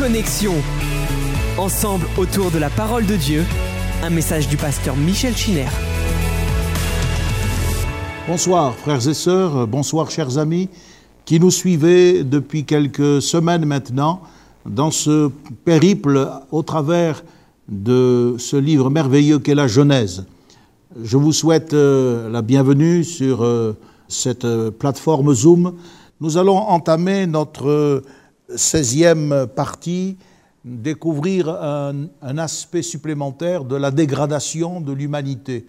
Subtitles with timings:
[0.00, 0.54] Connexion.
[1.58, 3.44] Ensemble autour de la parole de Dieu,
[4.02, 5.66] un message du pasteur Michel Chiner.
[8.26, 10.70] Bonsoir frères et sœurs, bonsoir chers amis
[11.26, 14.22] qui nous suivez depuis quelques semaines maintenant
[14.64, 15.30] dans ce
[15.66, 17.22] périple au travers
[17.68, 20.24] de ce livre merveilleux qu'est la Genèse.
[21.02, 23.76] Je vous souhaite euh, la bienvenue sur euh,
[24.08, 25.74] cette euh, plateforme Zoom.
[26.22, 28.02] Nous allons entamer notre
[28.54, 30.16] 16e partie,
[30.64, 35.66] découvrir un, aspect supplémentaire de la dégradation de l'humanité.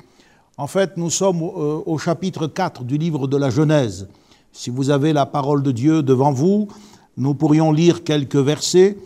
[0.58, 4.08] En fait, nous sommes au, au chapitre 4 du livre de la Genèse.
[4.52, 6.68] Si vous avez la parole de Dieu devant vous,
[7.18, 8.98] nous pourrions lire quelques versets.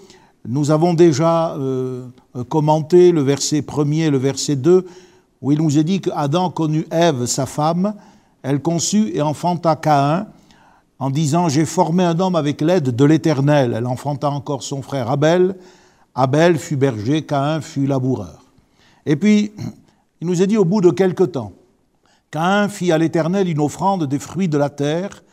[0.48, 2.08] Nous avons déjà euh,
[2.50, 4.86] commenté le verset 1 et le verset 2,
[5.42, 7.96] où il nous est dit qu'Adam connut Ève, sa femme,
[8.44, 10.28] elle conçut et enfanta Caïn,
[11.00, 13.74] en disant J'ai formé un homme avec l'aide de l'Éternel.
[13.76, 15.56] Elle enfanta encore son frère Abel.
[16.14, 18.44] Abel fut berger, Caïn fut laboureur.
[19.06, 19.52] Et puis,
[20.22, 21.52] il nous est dit au bout de quelque temps
[22.32, 25.24] Caïn fit à l'Éternel une offrande des fruits de la terre,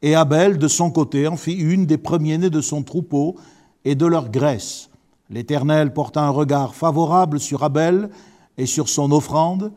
[0.00, 3.36] et Abel, de son côté, en fit une des premiers-nés de son troupeau
[3.84, 4.90] et de leur graisse.
[5.30, 8.08] L'Éternel porta un regard favorable sur Abel
[8.56, 9.72] et sur son offrande,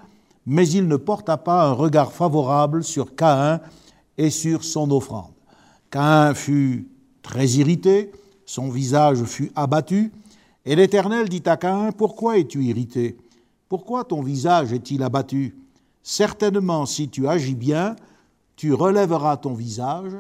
[0.46, 3.60] mais il ne porta pas un regard favorable sur Caïn
[4.18, 5.31] et sur son offrande.
[5.92, 6.88] Caïn fut
[7.22, 8.12] très irrité,
[8.46, 10.12] son visage fut abattu,
[10.66, 13.18] et l'Éternel dit à Caïn, Pourquoi es-tu irrité?
[13.68, 15.56] Pourquoi ton visage est-il abattu?
[16.02, 17.96] Certainement, si tu agis bien,
[18.56, 20.14] tu relèveras ton visage,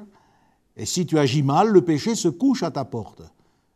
[0.75, 3.21] et si tu agis mal, le péché se couche à ta porte,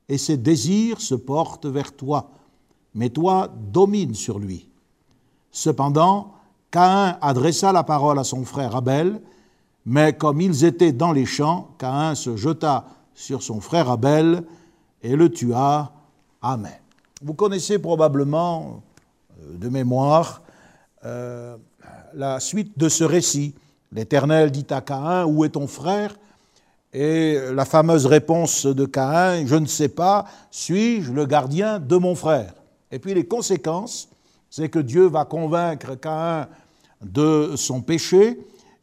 [0.09, 2.31] et ses désirs se portent vers toi,
[2.93, 4.67] mais toi domine sur lui.
[5.51, 6.33] Cependant,
[6.71, 9.21] Caïn adressa la parole à son frère Abel,
[9.85, 14.43] mais comme ils étaient dans les champs, Caïn se jeta sur son frère Abel
[15.01, 15.91] et le tua.
[16.41, 16.79] Amen.
[17.21, 18.81] Vous connaissez probablement
[19.41, 20.41] euh, de mémoire
[21.05, 21.55] euh,
[22.13, 23.53] la suite de ce récit.
[23.91, 26.15] L'Éternel dit à Caïn, Où est ton frère?
[26.91, 32.15] Et la fameuse réponse de Caïn, Je ne sais pas, suis-je le gardien de mon
[32.15, 32.53] frère?
[32.91, 34.09] Et puis les conséquences,
[34.49, 36.47] c'est que Dieu va convaincre Caïn
[37.01, 38.39] de son péché,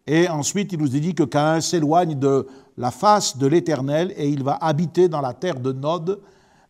[0.06, 2.46] et ensuite il nous dit que Caïn s'éloigne de
[2.76, 6.20] la face de l'Éternel et il va habiter dans la terre de Nod,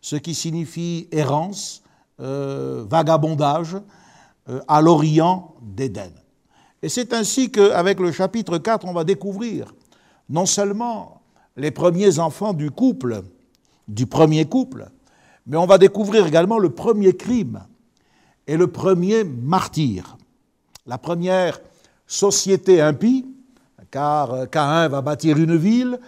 [0.01, 1.83] ce qui signifie errance,
[2.21, 3.77] euh, vagabondage,
[4.49, 6.11] euh, à l'orient d'Éden.
[6.83, 9.73] Et c'est ainsi qu'avec le chapitre 4, on va découvrir
[10.29, 11.23] non seulement
[11.57, 13.23] les premiers enfants du couple,
[13.87, 14.91] du premier couple,
[15.47, 17.63] mais on va découvrir également le premier crime
[18.47, 20.17] et le premier martyr.
[20.87, 21.61] La première
[22.13, 23.25] société impie,
[23.91, 25.99] car Caïn va bâtir une ville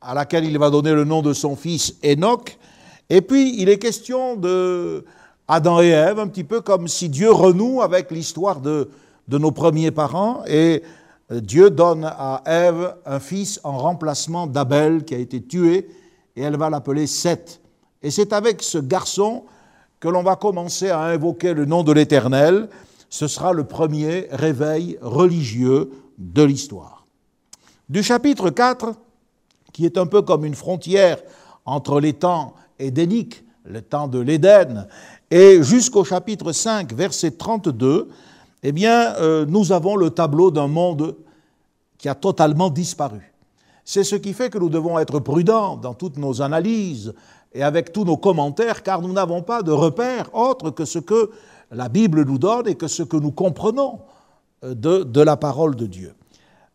[0.00, 2.58] à laquelle il va donner le nom de son fils Enoch,
[3.08, 5.04] et puis il est question de
[5.46, 8.90] Adam et Ève, un petit peu comme si Dieu renoue avec l'histoire de,
[9.28, 10.82] de nos premiers parents et
[11.30, 15.88] Dieu donne à Ève un fils en remplacement d'Abel qui a été tué
[16.34, 17.60] et elle va l'appeler Seth.
[18.02, 19.44] Et c'est avec ce garçon
[20.00, 22.68] que l'on va commencer à invoquer le nom de l'Éternel.
[23.14, 27.06] Ce sera le premier réveil religieux de l'histoire.
[27.88, 28.92] Du chapitre 4,
[29.72, 31.18] qui est un peu comme une frontière
[31.64, 34.88] entre les temps édéniques, le temps de l'Éden,
[35.30, 38.08] et jusqu'au chapitre 5, verset 32,
[38.64, 41.14] eh euh, nous avons le tableau d'un monde
[41.98, 43.32] qui a totalement disparu.
[43.84, 47.14] C'est ce qui fait que nous devons être prudents dans toutes nos analyses
[47.52, 51.30] et avec tous nos commentaires, car nous n'avons pas de repères autres que ce que
[51.74, 54.00] la Bible nous donne et que ce que nous comprenons
[54.64, 56.14] euh, de, la parole de Dieu.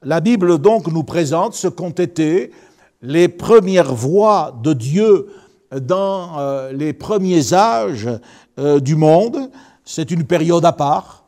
[0.04, 2.52] La Bible donc nous présente ce qu'ont été
[3.02, 5.28] les premières voies de Dieu
[5.72, 8.10] dans euh, les premiers âges
[8.60, 9.50] euh, du monde.
[9.86, 11.24] C'est une période à part.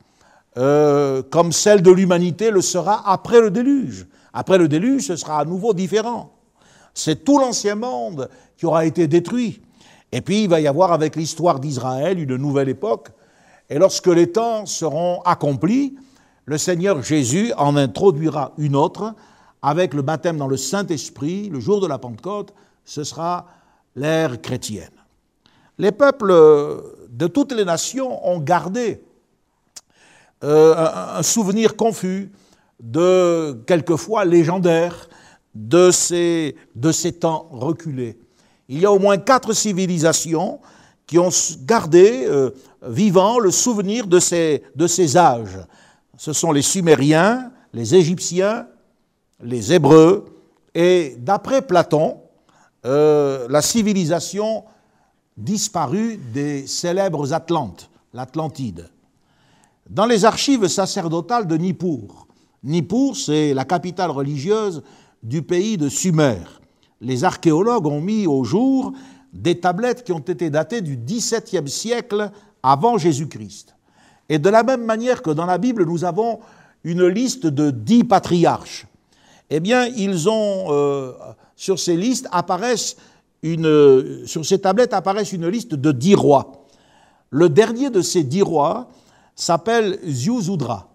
[0.53, 4.05] Comme celle de l'humanité le sera après le déluge.
[4.33, 6.33] Après le déluge, ce sera à nouveau différent.
[6.93, 9.61] C'est tout l'ancien monde qui aura été détruit.
[10.11, 13.11] Et puis il va y avoir avec l'histoire d'Israël une nouvelle époque.
[13.72, 15.96] Et lorsque les temps seront accomplis,
[16.44, 19.16] le Seigneur Jésus en introduira une autre
[19.62, 22.53] avec le baptême dans le Saint-Esprit, le jour de la Pentecôte,
[22.84, 23.47] ce sera
[23.96, 24.91] l'ère chrétienne.
[25.78, 26.34] Les peuples
[27.08, 29.02] de toutes les nations ont gardé
[30.44, 30.76] euh,
[31.16, 32.29] un souvenir confus
[32.82, 35.08] de, quelquefois légendaire,
[35.56, 38.20] de ces, de ces temps reculés.
[38.68, 40.59] Il y a au moins quatre civilisations
[41.11, 41.29] qui ont
[41.66, 45.59] gardé euh, vivant le souvenir de ces, âges.
[46.16, 48.66] Ce sont les Sumériens, les Égyptiens,
[49.43, 50.23] les Hébreux,
[50.73, 52.22] et d'après Platon,
[52.85, 54.63] euh, la civilisation
[55.35, 58.90] disparu des célèbres Atlantes, l'Atlantide.
[59.90, 62.25] Dans les archives sacerdotales de Nippur,
[62.63, 64.81] Nippur, c'est la capitale religieuse
[65.22, 66.37] du pays de Sumer.
[67.02, 68.93] Les archéologues ont mis au jour
[69.33, 72.31] des tablettes qui ont été datées du XVIIe siècle
[72.63, 73.75] avant Jésus-Christ.
[74.29, 76.39] Et de la même manière que dans la Bible, nous avons
[76.83, 78.87] une liste de dix patriarches,
[79.49, 81.11] eh bien, ils ont, euh,
[81.57, 82.95] sur ces listes apparaissent
[83.43, 86.66] une, sur ces tablettes apparaissent une liste de dix rois.
[87.29, 88.89] Le dernier de ces dix rois
[89.35, 90.89] s'appelle Ziuzudra,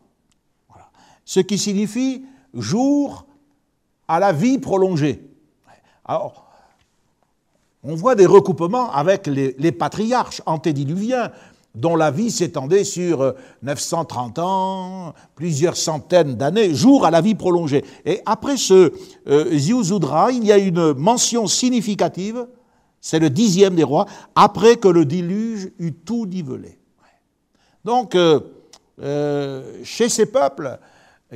[1.25, 2.25] ce qui signifie
[2.55, 3.27] jour
[4.09, 5.29] à la vie prolongée.
[6.05, 6.46] Alors,
[7.87, 11.31] on voit des recoupements avec les, patriarches antédiluviens
[11.75, 17.35] dont la vie s'étendait sur 930 euh, ans, plusieurs centaines d'années, jour à la vie
[17.35, 17.85] prolongée.
[18.05, 18.93] Et après ce
[19.29, 22.47] euh, il y a une mention significative,
[23.01, 26.79] c'est le dixième des rois, après que le déluge eut tout nivelé.
[27.85, 30.79] Donc, euh, chez ces peuples,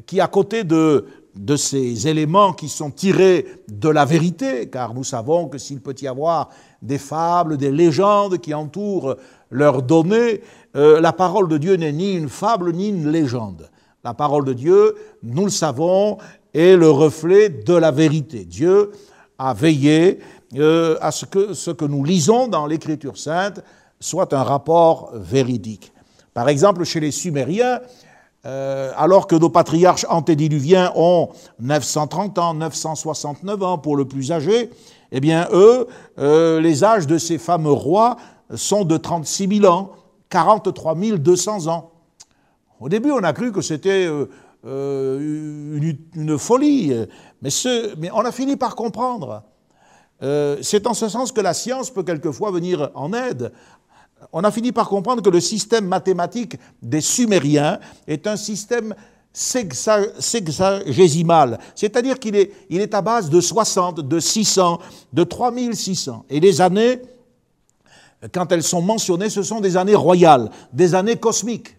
[0.06, 1.06] qui à côté de,
[1.41, 5.95] de ces éléments qui sont tirés de la vérité, car nous savons que s'il peut
[6.03, 6.51] y avoir
[6.83, 9.17] des fables, des légendes qui entourent
[9.51, 10.43] leurs données,
[10.77, 13.71] euh, la parole de Dieu n'est ni une fable ni une légende.
[14.05, 16.19] La parole de Dieu, nous le savons,
[16.53, 18.45] est le reflet de la vérité.
[18.45, 18.93] Dieu
[19.39, 20.19] a veillé
[20.57, 23.63] euh, à ce que ce que nous lisons dans l'Écriture sainte
[23.99, 25.91] soit un rapport véridique.
[26.35, 27.81] Par exemple, chez les Sumériens,
[28.47, 31.29] euh, alors que nos patriarches antédiluviens ont
[31.61, 34.71] 930 ans, 969 ans pour le plus âgé,
[35.13, 35.89] eh bien eux,
[36.61, 38.17] les âges de ces fameux rois
[38.55, 39.91] sont de 36 000 ans,
[40.29, 41.91] 43 200 ans.
[42.81, 44.27] Au début, on a cru que c'était euh,
[44.67, 45.79] euh,
[46.15, 46.95] une, folie,
[47.43, 47.51] mais,
[48.13, 49.43] on a fini par comprendre.
[50.23, 53.53] Euh, c'est en ce sens que la science peut quelquefois venir en aide.
[54.32, 58.94] On a fini par comprendre que le système mathématique des Sumériens est un système
[59.32, 64.81] sexagésimal, c'est-à-dire qu'il est, à base de 60, de 600,
[65.12, 66.25] de 3600.
[66.28, 67.00] Et les années
[68.32, 71.76] quand elles sont mentionnées, ce sont des années royales, des années cosmiques.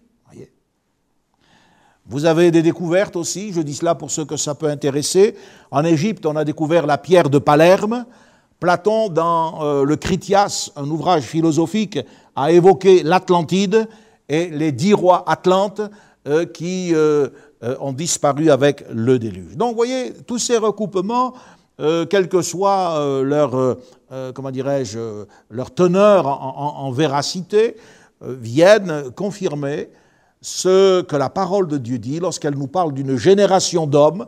[2.07, 5.35] Vous avez des découvertes aussi, je dis cela pour ceux que ça peut intéresser.
[5.69, 8.05] En Égypte, on a découvert la pierre de Palerme.
[8.61, 11.97] Platon, dans euh, le Critias, un ouvrage philosophique,
[12.35, 13.87] a évoqué l'Atlantide
[14.29, 15.81] et les dix rois atlantes
[16.27, 17.29] euh, qui euh,
[17.79, 19.57] ont disparu avec le déluge.
[19.57, 21.33] Donc, vous voyez, tous ces recoupements
[22.11, 23.77] quelle que soit leur,
[24.35, 27.75] comment dirais-je, leur teneur en, véracité,
[28.21, 29.89] viennent confirmer
[30.41, 34.27] ce que la parole de Dieu dit lorsqu'elle nous parle d'une génération d'hommes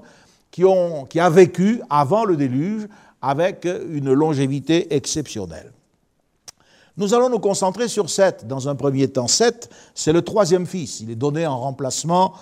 [0.50, 2.88] qui, ont, qui a vécu avant le déluge
[3.24, 5.72] avec une longévité exceptionnelle.
[6.98, 9.28] Nous allons nous concentrer sur Seth dans un premier temps.
[9.28, 11.00] Seth, c'est le troisième fils.
[11.00, 12.34] Il est donné en remplacement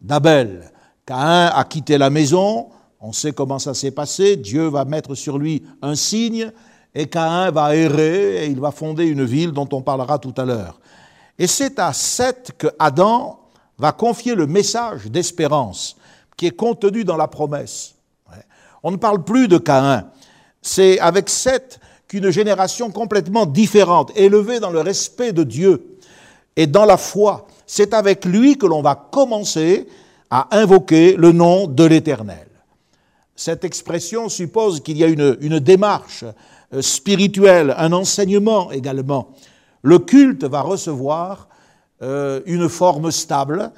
[0.00, 0.70] d'Abel.
[1.04, 2.68] Caïn a quitté la maison,
[3.00, 4.36] on sait comment ça s'est passé.
[4.36, 6.52] Dieu va mettre sur lui un signe
[6.94, 10.44] et Caïn va errer et il va fonder une ville dont on parlera tout à
[10.44, 10.80] l'heure.
[11.36, 13.40] Et c'est à Seth que Adam
[13.76, 15.96] va confier le message d'espérance
[16.36, 17.96] qui est contenu dans la promesse.
[18.82, 20.06] On ne parle plus de Caïn.
[20.62, 25.96] C'est avec Seth qu'une génération complètement différente, élevée dans le respect de Dieu
[26.56, 29.86] et dans la foi, c'est avec lui que l'on va commencer
[30.28, 32.48] à invoquer le nom de l'Éternel.
[33.36, 36.24] Cette expression suppose qu'il y a une, démarche
[36.74, 39.30] euh, spirituelle, un enseignement également.
[39.82, 41.48] Le culte va recevoir
[42.02, 43.72] euh, une forme stable,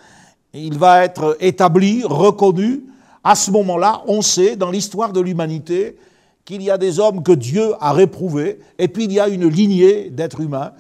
[0.53, 2.83] il va être établi, reconnu.
[3.23, 5.97] À ce moment-là, on sait dans l'histoire de l'humanité
[6.45, 9.49] qu'il y a des hommes que Dieu a réprouvés, et puis il y a une
[9.49, 10.73] lignée d'êtres humains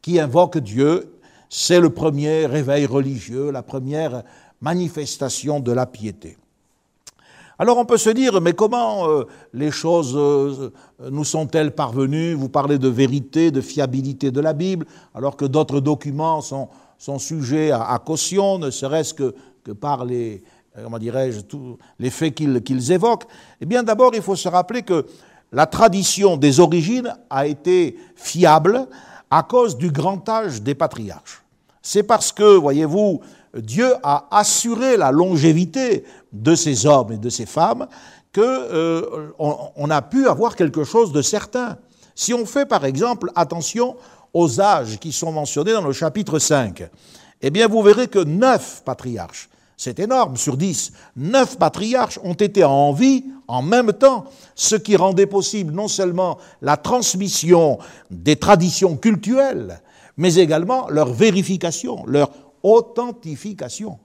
[0.00, 1.14] qui invoquent Dieu.
[1.48, 4.22] C'est le premier réveil religieux, la première
[4.60, 6.38] manifestation de la piété.
[7.58, 10.70] Alors on peut se dire, mais comment euh, les choses euh,
[11.10, 12.34] nous sont-elles parvenues?
[12.34, 16.68] Vous parlez de vérité, de fiabilité de la Bible, alors que d'autres documents sont,
[17.18, 20.42] sujets à, caution, ne serait-ce que, que, par les,
[20.74, 23.26] comment dirais-je, tous les faits qu'ils évoquent.
[23.60, 25.06] Eh bien d'abord, il faut se rappeler que
[25.52, 28.86] la tradition des origines a été fiable
[29.30, 31.42] à cause du grand âge des patriarches.
[31.82, 33.20] C'est parce que, voyez-vous,
[33.54, 37.86] Dieu a assuré la longévité de ces hommes et de ces femmes
[38.34, 41.76] qu'on euh, a pu avoir quelque chose de certain.
[42.14, 43.96] Si on fait par exemple attention
[44.32, 46.88] aux âges qui sont mentionnés dans le chapitre 5,
[47.42, 50.92] eh bien vous verrez que neuf patriarches, C'est énorme, sur dix.
[51.16, 54.24] Neuf patriarches ont été en vie en même temps,
[54.54, 57.78] ce qui rendait possible non seulement la transmission
[58.10, 59.82] des traditions culturelles,
[60.16, 62.30] mais également leur vérification, leur
[62.62, 63.98] authentification.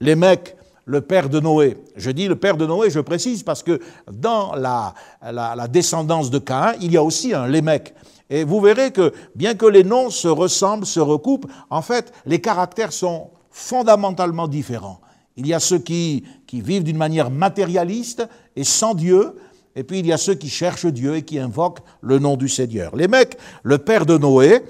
[0.00, 0.14] Les
[0.84, 3.78] le père de Noé, je dis le père de Noé, je précise parce que
[4.10, 4.94] dans la,
[5.68, 7.94] descendance de Caïn, il y a aussi un Lémec.
[8.30, 12.40] Et vous verrez que bien que les noms se ressemblent, se recoupent, en fait, les
[12.40, 15.00] caractères sont fondamentalement différents.
[15.36, 19.34] Il y a ceux qui, qui vivent d'une manière matérialiste et sans Dieu,
[19.74, 22.48] et puis il y a ceux qui cherchent Dieu et qui invoquent le nom du
[22.48, 22.94] Seigneur.
[22.94, 24.64] Les mecs, le père de Noé,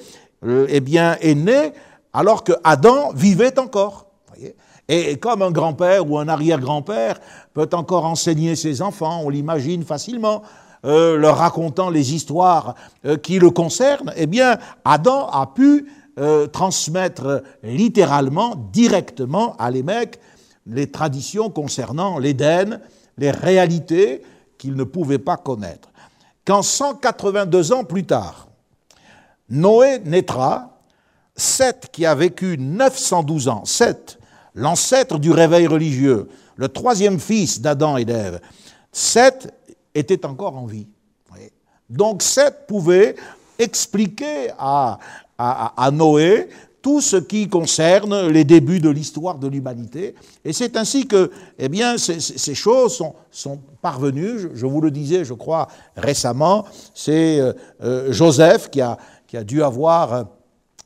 [0.45, 1.73] euh, eh bien, est né
[2.15, 4.07] alors que Adam vivait encore.
[4.89, 7.21] Et comme un grand-père ou un arrière-grand-père
[7.53, 10.43] peut encore enseigner ses enfants, on l'imagine facilement,
[10.87, 16.47] euh, leur racontant les histoires euh, qui le concernent, eh bien, Adam a pu euh,
[16.47, 20.19] transmettre littéralement, directement à les mecs,
[20.67, 22.81] les traditions concernant l'Éden,
[23.17, 24.23] les réalités
[24.59, 25.89] qu'ils ne pouvaient pas connaître.
[26.45, 28.49] Quand 182 ans plus tard,
[29.49, 30.81] Noé naîtra,
[31.37, 34.19] Seth qui a vécu 912 ans, Seth,
[34.55, 38.41] l'ancêtre du réveil religieux, le troisième fils d'Adam et d'Ève,
[38.93, 39.55] Seth
[39.95, 40.89] était encore en vie.
[41.89, 43.17] Donc Seth pouvait
[43.59, 44.99] expliquer à,
[45.39, 46.49] à, Noé
[46.83, 50.15] tout ce qui concerne les débuts de l'histoire de l'humanité.
[50.45, 51.69] Et c'est ainsi que eh
[51.99, 54.51] ces, choses sont, sont parvenues.
[54.55, 56.65] Je, vous le disais, je crois, récemment,
[56.95, 57.53] c'est euh,
[57.83, 60.23] euh, Joseph qui a, qui a dû avoir euh,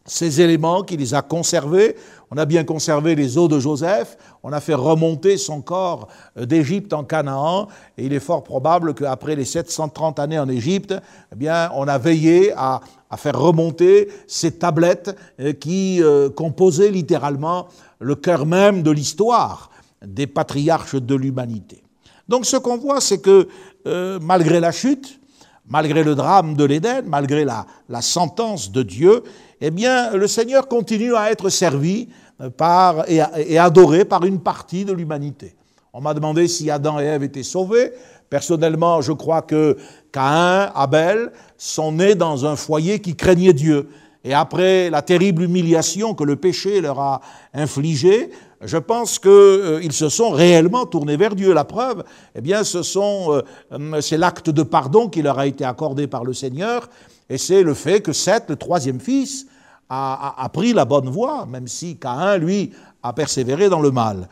[0.06, 1.96] ces éléments, qui les a conservés.
[2.34, 6.94] On a bien conservé les os de Joseph, on a fait remonter son corps d'Égypte
[6.94, 10.94] en Canaan, et il est fort probable qu'après les 730 années en Égypte,
[11.30, 12.80] eh bien, on a veillé à,
[13.18, 17.66] faire remonter ces tablettes euh, qui euh, composaient littéralement
[18.00, 19.68] le cœur même de l'histoire
[20.02, 21.82] des patriarches de l'humanité.
[22.28, 23.46] Donc ce qu'on voit, c'est que
[23.86, 25.20] euh, malgré la chute,
[25.68, 27.66] malgré le drame de l'Éden, malgré la,
[28.00, 29.22] sentence de Dieu,
[29.60, 32.08] eh bien le Seigneur continue à être servi
[32.50, 35.54] par, et, et adoré par une partie de l'humanité.
[35.92, 37.92] On m'a demandé si Adam et Ève étaient sauvés.
[38.30, 39.76] Personnellement, je crois que
[40.10, 43.88] Caïn, Abel sont nés dans un foyer qui craignait Dieu.
[44.24, 47.20] Et après la terrible humiliation que le péché leur a
[47.52, 48.30] infligée,
[48.62, 51.52] je pense qu'ils euh, se sont réellement tournés vers Dieu.
[51.52, 56.24] La preuve, eh bien, euh, c'est l'acte de pardon qui leur a été accordé par
[56.24, 56.88] le Seigneur,
[57.28, 59.46] et c'est le fait que Seth, le troisième fils,
[59.94, 62.70] a, pris la bonne voie, même si Caïn, lui,
[63.02, 64.28] a persévéré dans le mal.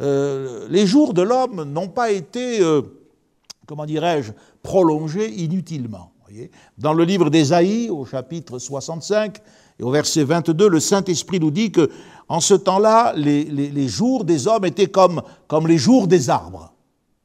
[0.00, 2.60] Euh, les jours de l'homme n'ont pas été
[3.66, 6.12] comment dirais-je, prolongé inutilement.
[6.78, 9.38] Dans le livre d'Ésaïe, au chapitre 65
[9.78, 11.90] et au verset 22, le Saint-Esprit nous dit que
[12.28, 16.72] en ce temps-là, les, jours des hommes étaient comme, comme les jours des arbres.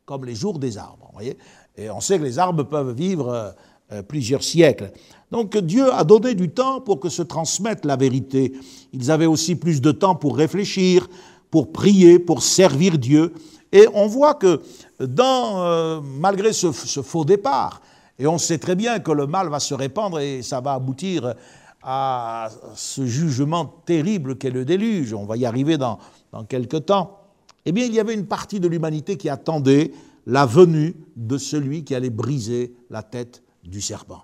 [0.05, 1.09] Comme les jours des arbres.
[1.13, 1.37] Voyez
[1.77, 3.53] et on sait que les arbres peuvent vivre
[3.91, 4.91] euh, plusieurs siècles.
[5.31, 8.53] Donc Dieu a donné du temps pour que se transmette la vérité.
[8.93, 11.07] Ils avaient aussi plus de temps pour réfléchir,
[11.51, 13.33] pour prier, pour servir Dieu.
[13.71, 14.61] Et on voit que
[15.01, 17.81] euh, malgré ce, faux départ,
[18.17, 21.35] et on sait très bien que le mal va se répandre et ça va aboutir
[21.83, 25.99] à ce jugement terrible qu'est le déluge, on va y arriver dans,
[26.31, 27.19] dans quelques temps,
[27.65, 29.91] eh bien il y avait une partie de l'humanité qui attendait
[30.25, 34.23] la venue de celui qui allait briser la tête du serpent.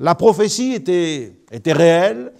[0.00, 2.32] La prophétie était, était réelle,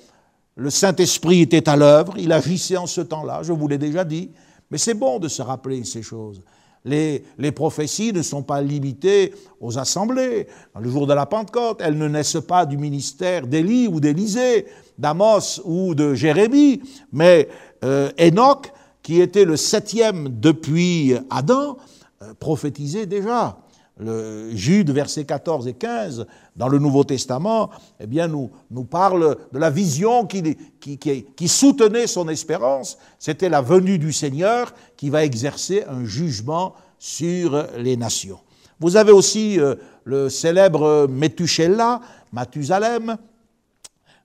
[0.56, 4.30] le Saint-Esprit était à l'œuvre, il agissait en ce temps-là, je vous l'ai déjà dit,
[4.70, 6.42] mais c'est bon de se rappeler ces choses.
[6.86, 7.22] Les,
[7.54, 10.46] prophéties ne sont pas limitées aux assemblées.
[10.80, 15.60] le jour de la Pentecôte, elles ne naissent pas du ministère d'Élie ou d'Élisée, d'Amos
[15.66, 16.80] ou de Jérémie,
[17.12, 17.46] mais
[17.84, 21.76] euh, Enoch, qui était le septième depuis Adam,
[22.22, 23.58] euh, prophétisait déjà
[24.00, 26.26] le Jude, versets 14 et 15,
[26.56, 32.28] dans le Nouveau Testament, eh bien, nous, nous parle de la vision qui, soutenait son
[32.28, 32.98] espérance.
[33.18, 38.40] C'était la venue du Seigneur qui va exercer un jugement sur les nations.
[38.80, 42.00] Vous avez aussi euh, le célèbre Methuselah,
[42.32, 43.16] Mathusalem.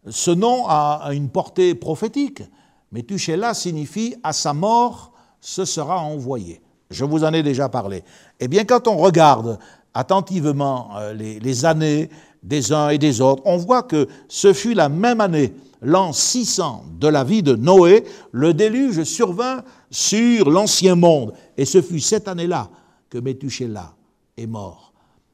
[0.08, 2.44] Ce nom a, une portée prophétique.
[2.91, 6.62] Methuselah signifie à sa mort, ce sera envoyé.
[6.89, 8.04] Je vous en ai déjà parlé.
[8.39, 9.60] Eh bien, quand on regarde
[9.94, 12.10] attentivement euh, les, années
[12.44, 16.86] des uns et des autres, on voit que ce fut la même année, l'an 600
[17.00, 21.34] de la vie de Noé, le déluge survint sur l'ancien monde.
[21.58, 22.70] Et ce fut cette année-là
[23.10, 23.94] que Methuselah
[24.38, 24.94] est mort.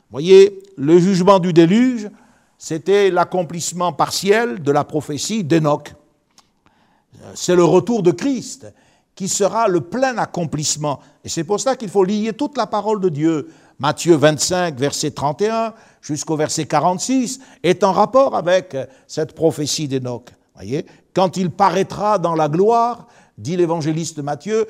[0.10, 2.10] Voyez, le jugement du déluge,
[2.58, 5.94] c'était l'accomplissement partiel de la prophétie d'Enoch.
[7.34, 8.72] C'est le retour de Christ
[9.22, 11.00] qui sera le plein accomplissement.
[11.24, 13.50] Et c'est pour cela qu'il faut lier toute la parole de Dieu.
[13.78, 18.76] Matthieu 25, verset 31 jusqu'au verset 46 est en rapport avec
[19.06, 20.32] cette prophétie d'Enoch.
[20.56, 23.06] Voyez, quand il paraîtra dans la gloire,
[23.38, 24.66] dit l'évangéliste Matthieu,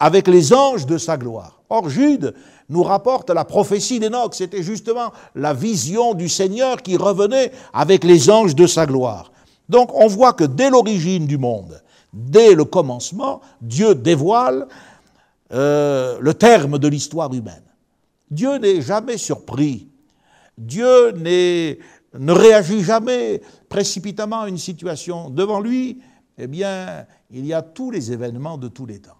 [0.00, 1.60] avec les anges de sa gloire.
[1.70, 2.34] Or, Jude
[2.68, 4.34] nous rapporte la prophétie d'Enoch.
[4.34, 9.30] C'était justement la vision du Seigneur qui revenait avec les anges de sa gloire.
[9.68, 11.80] Donc, on voit que dès l'origine du monde,
[12.16, 14.66] dès le commencement, Dieu dévoile
[15.52, 17.62] euh, le terme de l'histoire humaine.
[18.30, 19.88] Dieu n'est jamais surpris.
[20.56, 25.30] Dieu ne réagit jamais précipitamment à une situation.
[25.30, 26.00] Devant lui,
[26.38, 29.18] eh bien, il y a tous les événements de tous les temps.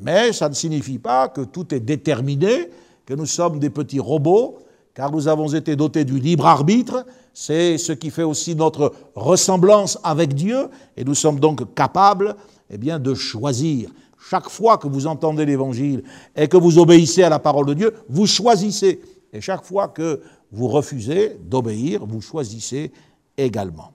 [0.00, 2.70] Mais ça ne signifie pas que tout est déterminé,
[3.06, 4.58] que nous sommes des petits robots,
[4.98, 9.96] car nous avons été dotés du libre arbitre, c'est ce qui fait aussi notre ressemblance
[10.02, 12.34] avec Dieu, et nous sommes donc capables
[12.68, 13.90] eh bien, de choisir.
[14.28, 16.02] Chaque fois que vous entendez l'Évangile
[16.34, 19.00] et que vous obéissez à la parole de Dieu, vous choisissez.
[19.32, 22.90] Et chaque fois que vous refusez d'obéir, vous choisissez
[23.36, 23.92] également.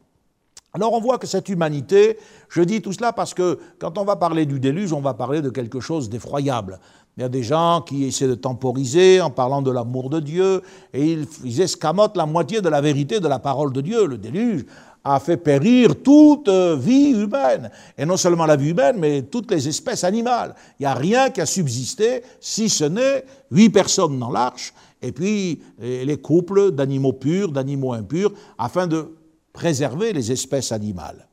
[0.72, 2.18] Alors on voit que cette humanité,
[2.48, 5.42] je dis tout cela parce que quand on va parler du déluge, on va parler
[5.42, 6.80] de quelque chose d'effroyable.
[7.16, 10.64] Il y a des gens qui essaient de temporiser en parlant de l'amour de Dieu
[10.94, 14.08] et ils, escamotent la moitié de la vérité de la parole de Dieu.
[14.08, 14.66] Le déluge
[15.04, 17.70] a fait périr toute vie humaine.
[17.98, 20.56] Et non seulement la vie humaine, mais toutes les espèces animales.
[20.80, 25.12] Il n'y a rien qui a subsisté, si ce n'est huit personnes dans l'arche, et
[25.12, 29.10] puis les couples d'animaux purs, d'animaux impurs, afin de
[29.52, 31.28] préserver les espèces animales.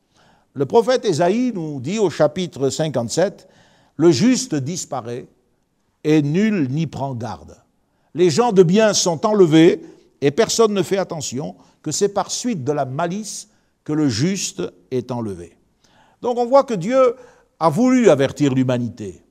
[0.53, 3.49] Le prophète Ésaïe nous dit au chapitre 57,
[3.97, 5.29] Le juste disparaît
[6.05, 7.57] et nul n'y prend garde.
[8.15, 9.83] Les gens de bien sont enlevés
[10.21, 13.49] et personne ne fait attention que c'est par suite de la malice
[13.85, 15.57] que le juste est enlevé.
[16.23, 17.15] Donc on voit que Dieu
[17.59, 19.23] a voulu avertir l'humanité.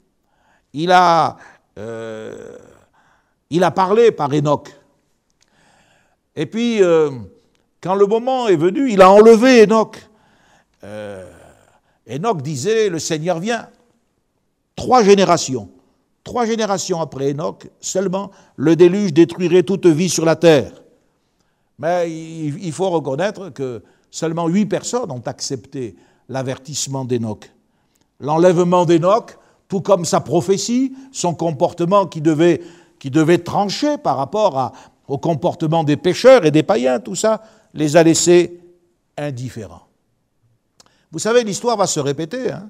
[0.73, 1.37] Il a,
[1.77, 2.57] euh,
[3.49, 4.69] il a parlé par Enoch.
[6.35, 7.09] Et puis, euh,
[7.81, 9.97] quand le moment est venu, il a enlevé Enoch.
[10.83, 11.29] Euh,
[12.09, 13.67] Enoch disait, le Seigneur vient.
[14.75, 15.69] Trois générations.
[16.29, 20.83] Trois générations après Enoch, seulement le déluge détruirait toute vie sur la terre.
[21.79, 25.95] Mais il faut reconnaître que seulement huit personnes ont accepté
[26.27, 27.51] l'avertissement d'Enoch.
[28.19, 32.59] L'enlèvement d'Enoch, tout comme sa prophétie, son comportement qui devait,
[33.39, 34.73] trancher par rapport
[35.07, 37.41] au comportement des pécheurs et des païens, tout ça,
[37.73, 38.59] les a laissés
[39.17, 39.87] indifférents.
[41.11, 42.51] Vous savez, l'histoire va se répéter.
[42.51, 42.69] Hein.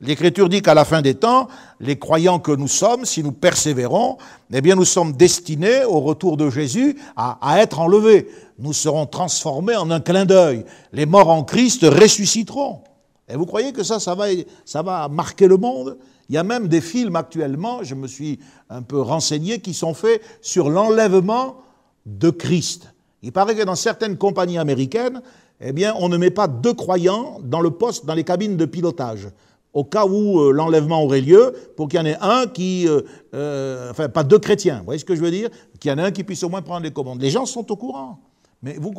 [0.00, 1.48] L'Écriture dit qu'à la fin des temps,
[1.80, 4.18] les croyants que nous sommes, si nous persévérons,
[4.52, 8.28] eh bien nous sommes destinés au retour de Jésus à, être enlevés.
[8.58, 10.64] Nous serons transformés en un clin d'œil.
[10.92, 12.80] Les morts en Christ ressusciteront.
[13.28, 14.26] Et vous croyez que ça, ça va,
[14.64, 15.96] ça va marquer le monde?
[16.28, 19.94] Il y a même des films actuellement, je me suis un peu renseigné, qui sont
[19.94, 21.56] faits sur l'enlèvement
[22.06, 22.92] de Christ.
[23.22, 25.22] Il paraît que dans certaines compagnies américaines,
[25.60, 28.64] eh bien, on ne met pas deux croyants dans le poste, dans les cabines de
[28.64, 29.28] pilotage,
[29.74, 33.02] au cas où euh, l'enlèvement aurait lieu, pour qu'il y en ait un qui, euh,
[33.34, 35.98] euh, enfin, pas deux chrétiens, vous voyez ce que je veux dire Qu'il y en
[35.98, 37.20] ait un qui puisse au moins prendre les commandes.
[37.20, 38.20] Les gens sont au courant.
[38.62, 38.92] Mais vous,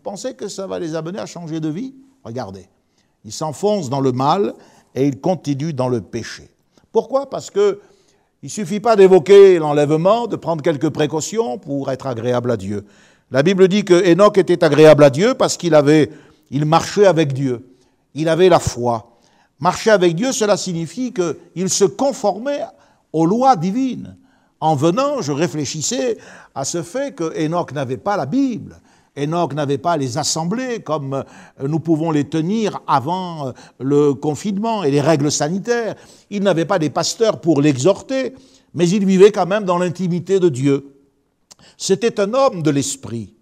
[0.00, 1.94] pensez que ça va les amener à changer de vie?
[2.22, 2.68] Regardez.
[3.24, 4.54] Ils s'enfoncent dans le mal
[4.94, 6.48] et ils continuent dans le péché.
[6.92, 7.28] Pourquoi?
[7.28, 7.80] Parce que
[8.42, 12.84] il suffit pas d'évoquer l'enlèvement, de prendre quelques précautions pour être agréable à Dieu.
[13.32, 16.10] La Bible dit que Enoch était agréable à Dieu parce qu'il avait,
[16.52, 17.74] il marchait avec Dieu.
[18.14, 19.17] Il avait la foi.
[19.60, 22.64] Marcher avec Dieu, cela signifie qu'il se conformait
[23.12, 24.16] aux lois divines.
[24.60, 26.18] En venant, je réfléchissais
[26.54, 28.80] à ce fait que Enoch n'avait pas la Bible.
[29.16, 31.22] Enoch n'avait pas les assemblées comme euh,
[31.66, 35.96] nous pouvons les tenir avant euh, le confinement et les règles sanitaires.
[36.30, 38.34] Il n'avait pas des pasteurs pour l'exhorter,
[38.74, 40.94] mais il vivait quand même dans l'intimité de Dieu.
[41.76, 43.34] C'était un homme de l'esprit.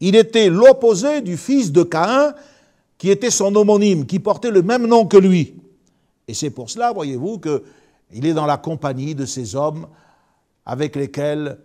[0.00, 2.34] Il était l'opposé du fils de Caïn,
[2.98, 5.54] qui était son homonyme, qui portait le même nom que lui.
[6.26, 9.86] Et c'est pour cela, voyez-vous, qu'il est dans la compagnie de ces hommes
[10.66, 11.58] avec lesquels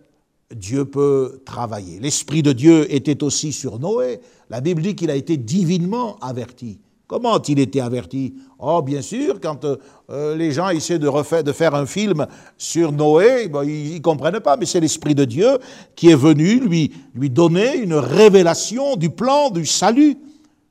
[0.54, 1.98] Dieu peut travailler.
[2.00, 4.20] L'Esprit de Dieu était aussi sur Noé.
[4.48, 6.78] La Bible dit qu'il a été divinement averti.
[7.06, 8.34] Comment a-t-il été averti?
[8.58, 9.66] Oh, bien sûr, quand
[10.10, 14.64] euh, les gens essaient de, faire un film sur Noé, ils ne comprennent pas, mais
[14.64, 15.58] c'est l'Esprit de Dieu
[15.94, 20.16] qui est venu lui donner une révélation du plan du salut.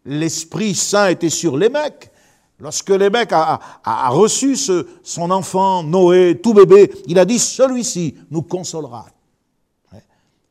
[0.05, 2.11] L'Esprit Saint était sur les mecs.
[2.59, 3.59] Lorsque les mecs a,
[4.09, 9.07] reçu son enfant, Noé, tout bébé, il a dit, celui-ci nous consolera.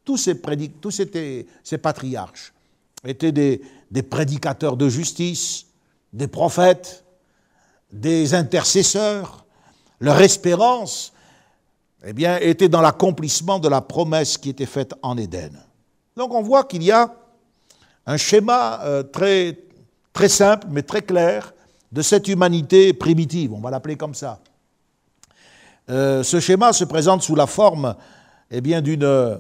[0.04, 0.40] Tous ces,
[0.80, 2.52] tous ces patriarches
[3.04, 5.66] étaient des, des prédicateurs de justice,
[6.12, 7.04] des prophètes,
[7.92, 9.44] des intercesseurs,
[10.00, 11.12] leur espérance,
[12.04, 15.52] eh bien, était dans l'accomplissement de la promesse qui était faite en Éden.
[16.16, 17.14] Donc on voit qu'il y a
[18.06, 19.58] un schéma euh, très,
[20.28, 21.54] simple mais très clair
[21.90, 24.40] de cette humanité primitive, on va l'appeler comme ça.
[25.90, 27.96] Euh, ce schéma se présente sous la forme
[28.50, 29.38] eh d'une,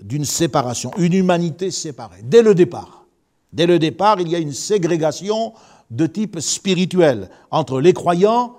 [0.00, 3.04] d'une séparation, une humanité séparée, dès le départ.
[3.52, 5.52] Dès le départ, il y a une ségrégation
[5.90, 8.56] de type spirituel entre les croyants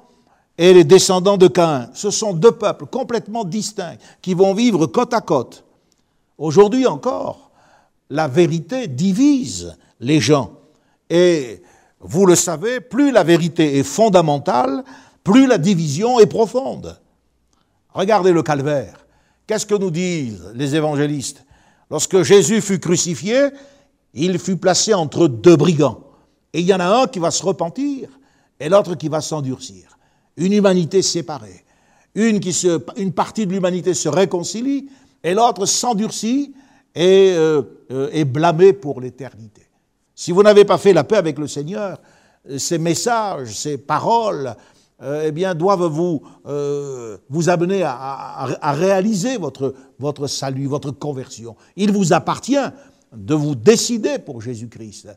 [0.58, 1.90] et les descendants de Caïn.
[1.94, 5.66] Ce sont deux peuples complètement distincts qui vont vivre côte à côte.
[6.38, 7.45] Aujourd'hui encore,
[8.10, 10.60] la vérité divise les gens.
[11.10, 11.62] Et
[12.00, 14.84] vous le savez, plus la vérité est fondamentale,
[15.24, 17.00] plus la division est profonde.
[17.94, 19.06] Regardez le calvaire.
[19.48, 21.46] Qu'est-ce que nous disent les évangélistes?
[21.90, 23.50] Lorsque Jésus fut crucifié,
[24.14, 26.02] il fut placé entre deux brigands.
[26.54, 28.10] Et il y en a un qui va se repentir
[28.60, 29.98] et l'autre qui va s'endurcir.
[30.38, 31.64] Une humanité séparée.
[32.16, 32.40] Une,
[33.14, 34.90] partie de l'humanité se réconcilie
[35.24, 36.54] et l'autre s'endurcit
[36.96, 39.64] et euh, euh, est blâmée pour l'éternité.
[40.16, 42.00] Si vous n'avez pas fait la paix avec le Seigneur,
[42.58, 44.56] ces messages, ces paroles,
[45.02, 46.22] euh, eh bien, doivent vous,
[47.30, 51.58] vous amener à, à, réaliser votre, votre salut, votre conversion.
[51.76, 52.56] Il vous appartient
[53.14, 55.10] de vous décider pour Jésus-Christ,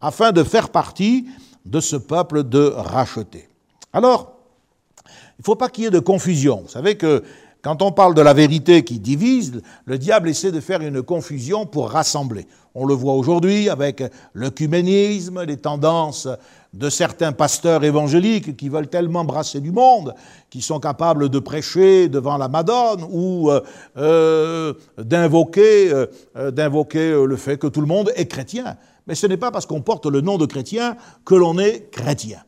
[0.00, 1.26] afin de faire partie
[1.64, 3.48] de ce peuple de racheté.
[3.92, 4.34] Alors,
[5.06, 6.62] il ne faut pas qu'il y ait de confusion.
[6.62, 7.24] Vous savez que
[7.64, 11.64] quand on parle de la vérité qui divise, le diable essaie de faire une confusion
[11.64, 12.46] pour rassembler.
[12.74, 14.02] On le voit aujourd'hui avec
[14.34, 16.28] l'œcuménisme, les tendances
[16.74, 20.14] de certains pasteurs évangéliques qui veulent tellement brasser du monde,
[20.50, 23.62] qui sont capables de prêcher devant la Madone ou euh,
[23.96, 28.76] euh, d'invoquer, euh, d'invoquer le fait que tout le monde est chrétien.
[29.06, 32.40] Mais ce n'est pas parce qu'on porte le nom de chrétien que l'on est chrétien.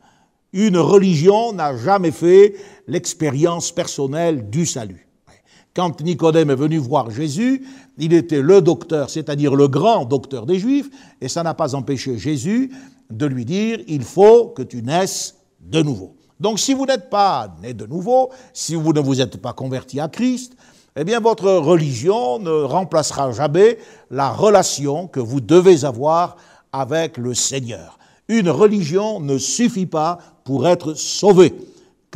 [0.53, 2.53] Une religion n'a jamais fait
[2.85, 5.06] l'expérience personnelle du salut.
[5.77, 7.63] Quand Nicodème est venu voir Jésus,
[7.99, 10.89] il était le docteur, c'est-à-dire le grand docteur des Juifs,
[11.21, 12.71] et ça n'a pas empêché Jésus
[13.11, 16.15] de lui dire, il faut que tu naisses de nouveau.
[16.39, 19.99] Donc si vous n'êtes pas né de nouveau, si vous ne vous êtes pas converti
[19.99, 20.53] à Christ,
[20.95, 23.77] eh bien votre religion ne remplacera jamais
[24.09, 26.37] la relation que vous devez avoir
[26.71, 27.99] avec le Seigneur.
[28.29, 31.53] Une religion ne suffit pas pour être sauvé.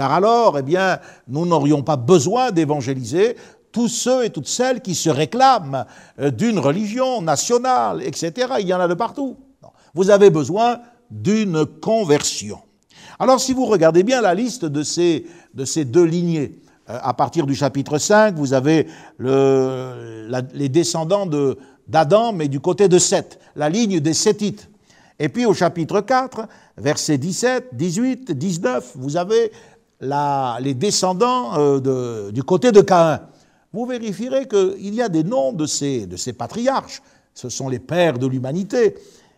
[0.01, 3.35] Car alors, eh bien, nous n'aurions pas besoin d'évangéliser
[3.71, 5.85] tous ceux et toutes celles qui se réclament
[6.19, 8.53] euh, d'une religion nationale, etc.
[8.61, 9.37] Il y en a de partout.
[9.93, 10.79] Vous avez besoin
[11.11, 12.57] d'une conversion.
[13.19, 16.57] Alors si vous regardez bien la liste de ces, de ces deux lignées,
[16.89, 18.87] euh, à partir du chapitre 5, vous avez
[19.19, 21.29] le, les descendants
[21.87, 24.67] d'Adam, mais du côté de Seth, la ligne des Sétites.
[25.21, 29.51] Et puis au chapitre 4, versets 17, 18, 19, vous avez
[30.01, 33.21] les descendants euh, du côté de Caïn.
[33.73, 37.01] Vous vérifierez qu'il y a des noms de ces, patriarches,
[37.33, 38.95] ce sont les pères de l'humanité.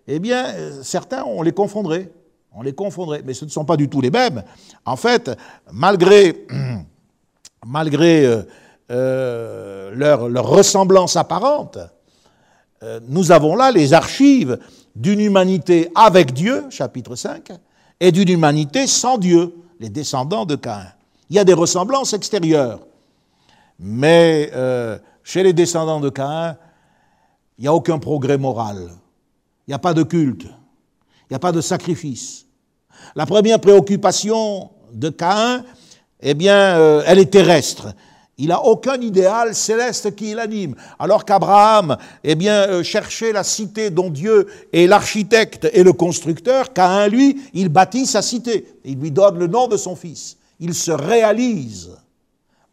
[0.07, 0.45] Eh bien,
[0.81, 2.11] certains, on les confondrait.
[2.55, 4.43] On les confondrait, mais ce ne sont pas du tout les mêmes.
[4.85, 5.31] En fait,
[5.71, 6.45] malgré,
[7.71, 8.43] euh,
[8.91, 11.77] euh, leur, leur, ressemblance apparente,
[13.07, 14.59] nous avons là les archives
[14.93, 17.53] d'une humanité avec Dieu, chapitre 5,
[18.01, 20.87] et d'une humanité sans Dieu, les descendants de Caïn.
[21.29, 22.79] Il y a des ressemblances extérieures,
[23.77, 26.55] mais euh, chez les descendants de Caïn,
[27.57, 28.77] il n'y a aucun progrès moral.
[29.67, 30.45] Il n'y a pas de culte.
[30.45, 32.45] Il n'y a pas de sacrifice.
[33.13, 35.65] La première préoccupation de Caïn,
[36.21, 37.93] eh bien, euh, elle est terrestre.
[38.37, 40.75] Il n'a aucun idéal céleste qui l'anime.
[40.97, 46.73] Alors qu'Abraham, eh bien, euh, cherchait la cité dont Dieu est l'architecte et le constructeur,
[46.73, 48.79] Caïn, lui, il bâtit sa cité.
[48.85, 50.37] Il lui donne le nom de son fils.
[50.59, 51.91] Il se réalise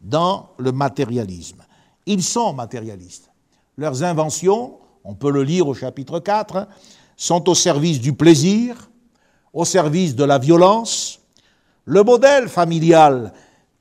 [0.01, 1.63] dans le matérialisme.
[2.07, 3.29] Ils sont matérialistes.
[3.77, 6.67] Leurs inventions, on peut le lire au chapitre 4,
[7.15, 8.89] sont au service du plaisir,
[9.53, 11.19] au service de la violence.
[11.85, 13.31] Le modèle familial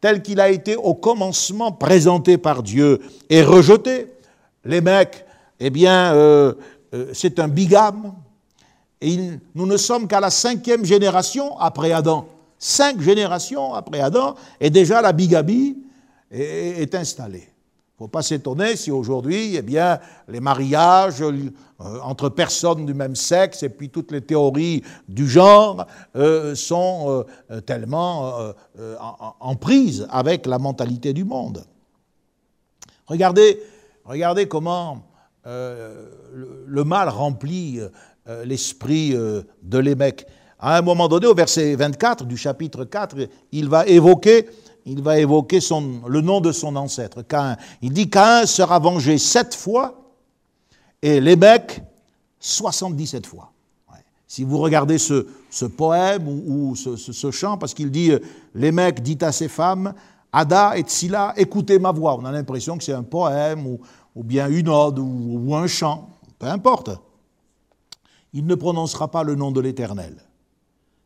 [0.00, 4.06] tel qu'il a été au commencement présenté par Dieu et rejeté.
[4.64, 5.24] Les mecs,
[5.58, 6.54] eh bien, euh,
[6.94, 8.14] euh, c'est un bigame.
[9.00, 9.18] Et
[9.54, 12.28] nous ne sommes qu'à la cinquième génération après Adam.
[12.58, 15.78] Cinq générations après Adam, et déjà la bigamie
[16.30, 17.49] est, est installée.
[18.00, 21.50] Ne faut pas s'étonner si aujourd'hui, eh bien, les mariages euh,
[22.02, 25.86] entre personnes du même sexe et puis toutes les théories du genre
[26.16, 28.52] euh, sont euh, tellement
[29.40, 31.62] en, prise avec la mentalité du monde.
[33.06, 33.60] Regardez,
[34.06, 35.02] regardez comment
[35.44, 37.80] le, mal remplit
[38.46, 40.26] l'esprit de l'émec.
[40.58, 43.16] à un moment donné, au verset 24 du chapitre 4,
[43.52, 44.48] il va évoquer,
[44.86, 45.60] il va évoquer
[46.06, 47.56] le nom de son ancêtre, Caïn.
[47.82, 49.94] Il dit Caïn sera vengé sept fois
[51.02, 51.82] et Lémec
[52.38, 53.52] 77 fois.
[54.26, 55.24] Si vous regardez ce,
[55.64, 58.12] poème ou, ce, chant, parce qu'il dit
[58.54, 59.92] Lémec dit à ses femmes
[60.32, 62.16] Ada et Tsila, écoutez ma voix.
[62.16, 63.80] On a l'impression que c'est un poème ou,
[64.22, 66.90] bien une ode ou un chant, peu importe.
[68.32, 70.16] Il ne prononcera pas le nom de l'Éternel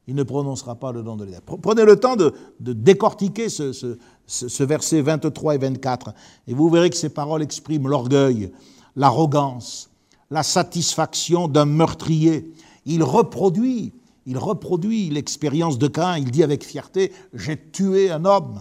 [0.07, 1.59] il ne prononcera pas le nom de l'Éternel.
[1.63, 6.15] Prenez le temps de, décortiquer ce, verset 23 et 24,
[6.47, 8.53] et vous verrez que ces paroles expriment l'orgueil,
[8.97, 9.91] l'arrogance,
[10.31, 12.53] la satisfaction d'un meurtrier.
[12.87, 13.93] Il reproduit,
[14.27, 16.19] il reproduit l'expérience de Cain.
[16.19, 18.61] Il dit avec fierté J'ai tué un homme,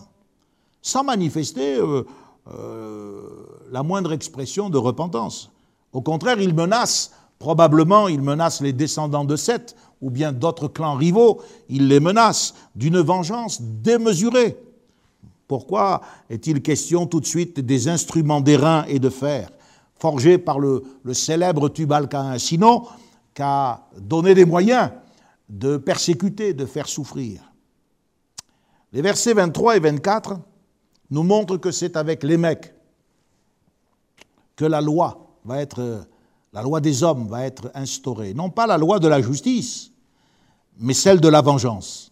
[0.81, 2.03] sans manifester euh,
[2.51, 3.21] euh,
[3.71, 5.49] la moindre expression de repentance.
[5.91, 10.95] Au contraire, il menace, probablement, il menace les descendants de Seth ou bien d'autres clans
[10.95, 14.57] rivaux, il les menace d'une vengeance démesurée.
[15.47, 19.49] Pourquoi est-il question tout de suite des instruments d'airain et de fer,
[19.95, 22.83] forgés par le, célèbre Tubal Cain Sinon,
[23.33, 24.91] qu'à donner des moyens
[25.47, 27.41] de persécuter, de faire souffrir?
[28.91, 30.37] Les versets 23 et 24
[31.11, 32.73] nous montrent que c'est avec les mecs
[34.57, 36.05] que la loi va être,
[36.51, 38.33] la loi des hommes va être instaurée.
[38.33, 39.92] Non pas la loi de la justice,
[40.79, 42.11] mais celle de la vengeance.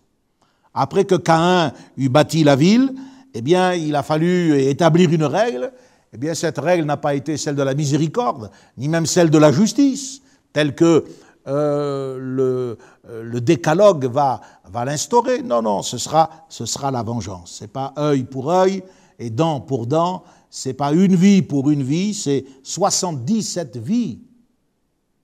[0.74, 2.94] Après que Caïn eut bâti la ville,
[3.34, 5.72] eh bien, il a fallu établir une règle.
[6.14, 9.38] Eh bien, cette règle n'a pas été celle de la miséricorde, ni même celle de
[9.38, 10.22] la justice,
[10.52, 11.06] telle que
[11.48, 12.78] euh, le,
[13.10, 15.42] euh, décalogue va, va l'instaurer.
[15.42, 17.58] Non, non, ce sera, ce sera la vengeance.
[17.60, 18.84] C'est pas œil pour œil
[19.20, 20.24] et dent pour dent.
[20.50, 24.20] C'est pas une vie pour une vie, c'est 77 vies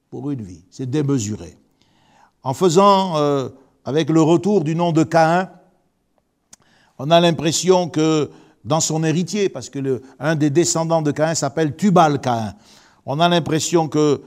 [0.09, 0.63] pour une vie.
[0.69, 1.57] C'est démesuré
[2.47, 3.49] en faisant, euh,
[3.83, 5.49] avec le retour du nom de Caïn,
[6.97, 8.31] on a l'impression que
[8.63, 10.01] dans son héritier, parce que
[10.35, 12.55] des descendants de Caïn s'appelle Tubal Caïn,
[13.05, 14.21] on a l'impression que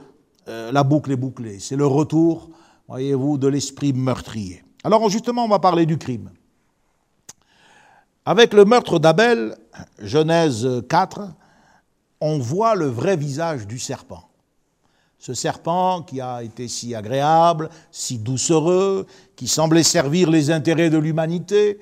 [0.47, 1.57] euh, la boucle est bouclée.
[1.59, 2.51] C'est le retour,
[2.87, 4.63] voyez-vous, de l'esprit meurtrier.
[4.83, 6.29] Alors justement, on va parler du crime.
[8.23, 9.57] Avec le meurtre d'Abel,
[9.97, 11.21] Genèse 4,
[12.19, 14.30] on voit le vrai visage du serpent
[15.21, 19.05] ce serpent qui a été si agréable, si doucereux,
[19.35, 21.77] qui semblait servir les intérêts de l'humanité,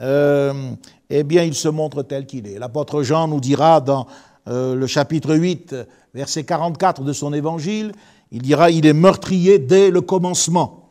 [0.00, 0.72] euh,
[1.08, 2.58] eh bien, il se montre tel qu'il est.
[2.58, 4.06] L'apôtre Jean nous dira dans
[4.46, 5.74] euh, le chapitre 8,
[6.12, 7.92] verset 44 de son évangile,
[8.30, 10.90] il dira il est meurtrier dès le commencement.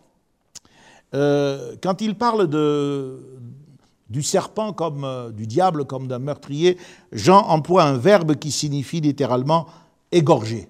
[1.13, 2.49] Euh, quand il parle
[4.09, 6.79] du serpent comme du diable comme d'un meurtrier,
[7.11, 9.67] Jean emploie un verbe qui signifie littéralement
[10.11, 10.67] égorger.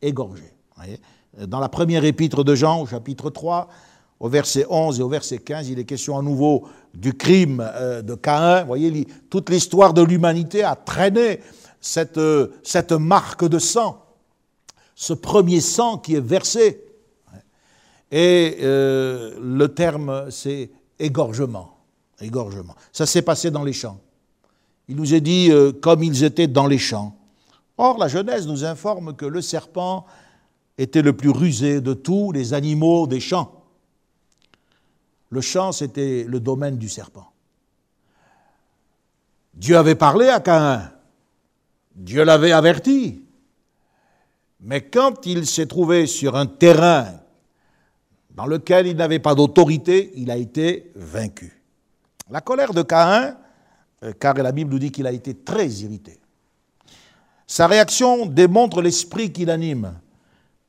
[0.00, 0.53] Égorger.
[1.38, 3.68] Dans la première épître de Jean, au chapitre 3,
[4.20, 8.02] au verset 11 et au verset 15, il est question à nouveau du crime euh,
[8.02, 8.64] de Caïn.
[8.64, 11.40] Voyez, toute l'histoire de l'humanité a traîné
[11.80, 14.02] cette, euh, cette marque de sang,
[14.94, 16.84] ce premier sang qui est versé.
[18.10, 21.76] Et euh, le terme, c'est égorgement.
[22.20, 22.76] Égorgement.
[22.92, 23.98] Ça s'est passé dans les champs.
[24.88, 27.16] Il nous est dit comme ils étaient dans les champs.
[27.76, 30.06] Or, la Genèse nous informe que le serpent
[30.78, 33.64] était le plus rusé de tous les animaux des champs.
[35.30, 37.30] Le champ, c'était le domaine du serpent.
[39.54, 40.90] Dieu avait parlé à Caïn,
[41.94, 43.22] Dieu l'avait averti,
[44.60, 47.06] mais quand il s'est trouvé sur un terrain
[48.30, 51.62] dans lequel il n'avait pas d'autorité, il a été vaincu.
[52.30, 53.36] La colère de Caïn,
[54.02, 56.18] euh, car la Bible nous dit qu'il a été très irrité,
[57.46, 59.94] sa réaction démontre l'esprit qui l'anime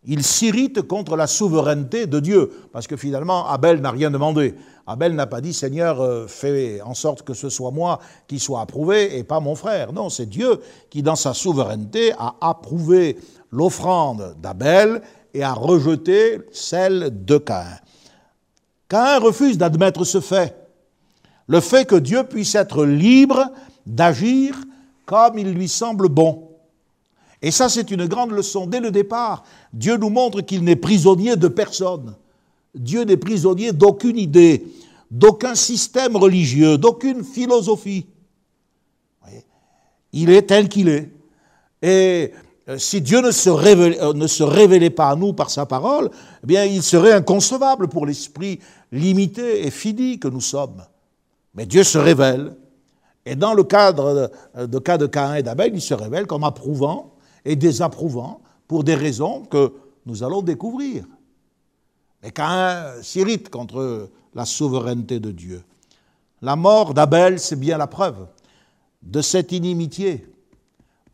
[0.08, 4.56] il s'irrite contre la souveraineté de Dieu, parce que finalement, Abel n'a rien demandé.
[4.88, 8.62] Abel n'a pas dit, Seigneur, euh, fais en sorte que ce soit moi qui soit
[8.62, 9.94] approuvé et pas mon frère.
[9.94, 13.18] Non, c'est Dieu qui, dans sa souveraineté, a approuvé
[13.52, 15.02] l'offrande d'Abel
[15.34, 17.80] et a rejeté celle de Caïn.
[18.88, 20.56] Caïn refuse d'admettre ce fait,
[21.48, 23.52] le fait que Dieu puisse être libre
[23.86, 24.56] d'agir
[25.06, 26.55] comme il lui semble bon.
[27.42, 28.66] Et ça, c'est une grande leçon.
[28.66, 29.44] Dès le départ,
[29.74, 32.16] Dieu nous montre qu'il n'est prisonnier de personne.
[32.74, 34.66] Dieu n'est prisonnier d'aucune idée,
[35.12, 38.06] d'aucun système religieux, d'aucune philosophie.
[40.14, 41.12] Il est tel qu'il est.
[41.82, 42.32] Et
[42.70, 45.66] euh, si Dieu ne se, révélait, euh, ne se révélait pas à nous par sa
[45.66, 46.10] parole,
[46.44, 48.60] eh bien, il serait inconcevable pour l'esprit
[48.92, 50.84] limité et fini que nous sommes.
[51.54, 52.56] Mais Dieu se révèle.
[53.26, 56.44] Et dans le cadre de, de cas de Caïn et d'Abel, il se révèle comme
[56.44, 57.15] approuvant
[57.46, 59.74] et désapprouvant pour des raisons que
[60.06, 61.06] nous allons découvrir.
[62.24, 65.64] Et Caïn s'irrite contre la souveraineté de Dieu.
[66.42, 68.28] La mort d'Abel, c'est bien la preuve
[69.02, 70.28] de cette inimitié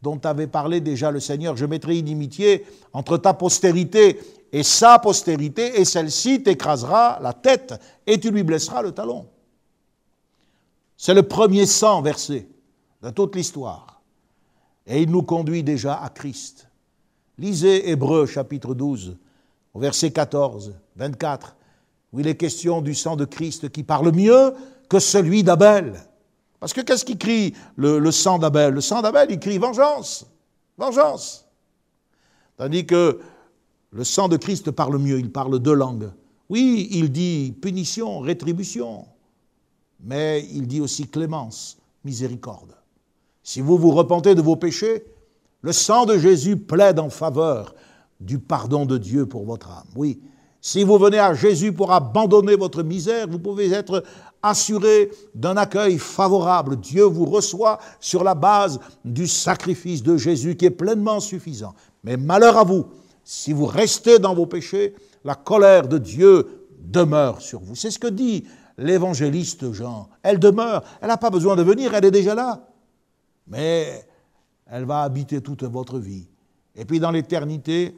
[0.02, 1.56] dont avait parlé déjà le Seigneur.
[1.56, 4.20] Je mettrai inimitié entre ta postérité
[4.52, 7.74] et sa postérité, et celle-ci t'écrasera la tête
[8.08, 9.28] et tu lui blesseras le talon.
[10.98, 12.48] C'est le premier sang versé
[13.02, 13.91] de toute l'histoire.
[14.88, 16.68] Et il nous conduit déjà à Christ.
[17.38, 19.18] Lisez Hébreu chapitre 12,
[19.74, 21.56] au verset 14, 24,
[22.14, 24.54] où il est question du sang de Christ qui parle mieux
[24.90, 25.94] que celui d'Abel.
[26.60, 28.74] Parce que qu'est-ce qui crie le sang d'Abel?
[28.74, 30.26] Le sang d'Abel, il crie vengeance,
[30.78, 31.46] vengeance.
[32.58, 33.20] Tandis que
[33.92, 36.12] le sang de Christ parle mieux, il parle deux langues.
[36.50, 39.08] Oui, il dit punition, rétribution,
[40.02, 42.76] mais il dit aussi clémence, miséricorde.
[43.44, 45.06] Si vous vous repentez de vos péchés,
[45.62, 47.76] le sang de Jésus plaide en faveur
[48.20, 49.88] du pardon de Dieu pour votre âme.
[49.96, 50.22] Oui,
[50.62, 54.04] si vous venez à Jésus pour abandonner votre misère, vous pouvez être
[54.44, 56.78] assuré d'un accueil favorable.
[56.78, 61.74] Dieu vous reçoit sur la base du sacrifice de Jésus qui est pleinement suffisant.
[62.04, 62.86] Mais malheur à vous,
[63.24, 67.76] si vous restez dans vos péchés, la colère de Dieu demeure sur vous.
[67.76, 68.46] C'est ce que dit
[68.78, 70.10] l'évangéliste Jean.
[70.22, 72.68] Elle demeure, elle n'a pas besoin de venir, elle est déjà là.
[73.52, 74.08] Mais
[74.66, 76.28] elle va habiter toute votre vie.
[76.76, 77.96] Et puis dans l'éternité,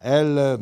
[0.00, 0.56] elle euh,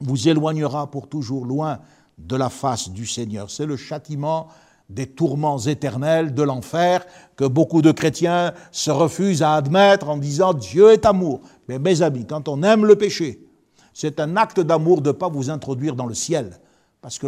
[0.00, 1.78] vous éloignera pour toujours loin
[2.16, 3.50] de la face du Seigneur.
[3.50, 4.48] C'est le châtiment
[4.88, 7.04] des tourments éternels de l'enfer
[7.36, 11.40] que beaucoup de chrétiens se refusent à admettre en disant Dieu est amour.
[11.68, 13.46] Mais mes amis, quand on aime le péché,
[13.92, 16.58] c'est un acte d'amour de ne pas vous introduire dans le ciel.
[17.02, 17.26] Parce que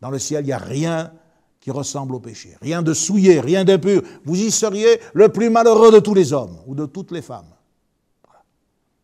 [0.00, 1.12] dans le ciel, il n'y a rien
[1.66, 2.56] qui ressemble au péché.
[2.62, 4.00] Rien de souillé, rien d'impur.
[4.24, 7.50] Vous y seriez le plus malheureux de tous les hommes ou de toutes les femmes.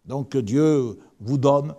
[0.05, 1.75] Donc Dieu vous donne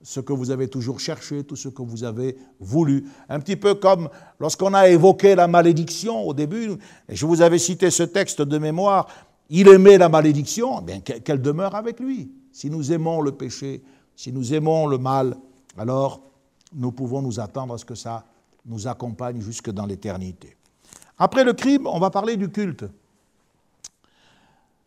[0.00, 3.04] ce que vous avez toujours cherché, tout ce que vous avez voulu.
[3.28, 4.08] Un petit peu comme
[4.40, 6.78] lorsqu'on a évoqué la malédiction au début,
[7.10, 9.08] je vous avais cité ce texte de mémoire,
[9.50, 12.32] il aimait la malédiction, eh bien qu'elle demeure avec lui?
[12.52, 13.82] Si nous aimons le péché,
[14.16, 15.36] si nous aimons le mal,
[15.76, 16.22] alors
[16.72, 18.24] nous pouvons nous attendre à ce que ça
[18.66, 20.56] nous accompagne jusque dans l'éternité.
[21.18, 22.84] Après le crime, on va parler du culte.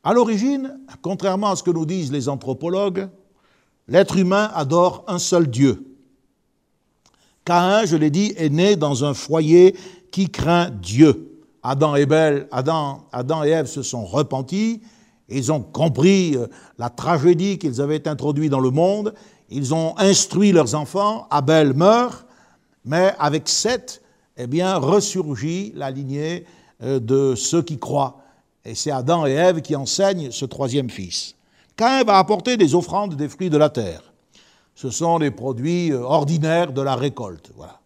[0.03, 3.09] À l'origine, contrairement à ce que nous disent les anthropologues,
[3.87, 5.85] L'être humain adore un seul Dieu.
[7.43, 9.75] Caïn, je l'ai dit, est né dans un foyer
[10.11, 11.43] qui craint Dieu.
[11.61, 12.07] Adam et,
[12.51, 14.81] Adam, Adam et Ève se sont repentis,
[15.29, 19.13] ils ont compris euh, la tragédie qu'ils avaient introduite dans le monde,
[19.49, 22.24] ils ont instruit leurs enfants, Abel meurt,
[22.85, 24.01] mais avec Seth,
[24.37, 26.45] eh bien, ressurgit la lignée
[26.83, 28.21] euh, de ceux qui croient.
[28.63, 31.35] Et c'est Adam et Ève qui enseignent ce troisième fils.
[31.75, 34.01] Caïn va apporter des offrandes des fruits de la terre.
[34.75, 37.51] Ce sont les produits euh, ordinaires de la récolte.
[37.55, 37.79] Voilà.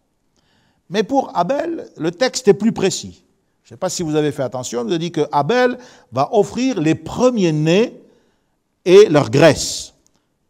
[0.88, 3.22] Mais pour Abel, le texte est plus précis.
[3.62, 5.78] Je ne sais pas si vous avez fait attention, il nous dit que Abel
[6.10, 8.00] va offrir les premiers-nés
[8.84, 9.94] et leur graisse.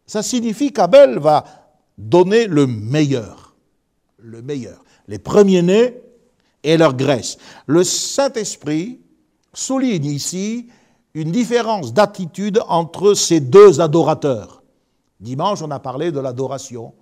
[0.06, 1.44] Ça signifie qu'Abel va
[1.98, 3.39] donner le meilleur.
[4.22, 4.84] Le meilleur.
[5.08, 6.00] Les premiers-nés
[6.62, 7.38] et leur graisse.
[7.66, 9.00] Le Saint-Esprit
[9.52, 10.68] souligne ici
[11.14, 14.62] une différence d'attitude entre ces deux adorateurs.
[15.18, 16.94] Dimanche, on a parlé de l'adoration.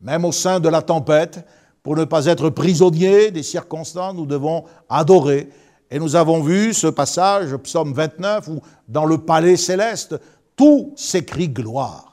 [0.00, 1.44] Même au sein de la tempête,
[1.82, 5.48] pour ne pas être prisonniers des circonstances, nous devons adorer.
[5.90, 10.16] Et nous avons vu ce passage, psaume 29, où dans le palais céleste,
[10.54, 12.07] tout s'écrit gloire.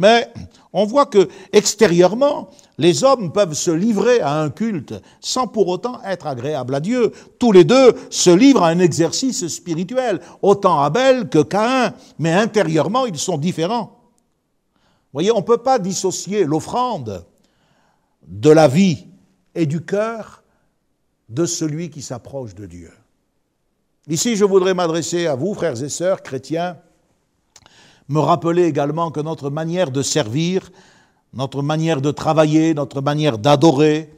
[0.00, 0.32] Mais
[0.72, 6.02] on voit que extérieurement, les hommes peuvent se livrer à un culte sans pour autant
[6.04, 7.12] être agréables à Dieu.
[7.38, 13.04] Tous les deux se livrent à un exercice spirituel, autant Abel que Caïn, mais intérieurement,
[13.04, 14.00] ils sont différents.
[15.12, 17.26] Voyez, on ne peut pas dissocier l'offrande
[18.26, 19.06] de la vie
[19.54, 20.42] et du cœur
[21.28, 22.92] de celui qui s'approche de Dieu.
[24.08, 26.78] Ici, je voudrais m'adresser à vous, frères et sœurs chrétiens,
[28.10, 30.70] me rappeler également que notre manière de servir,
[31.32, 34.12] notre manière de travailler, notre manière d'adorer,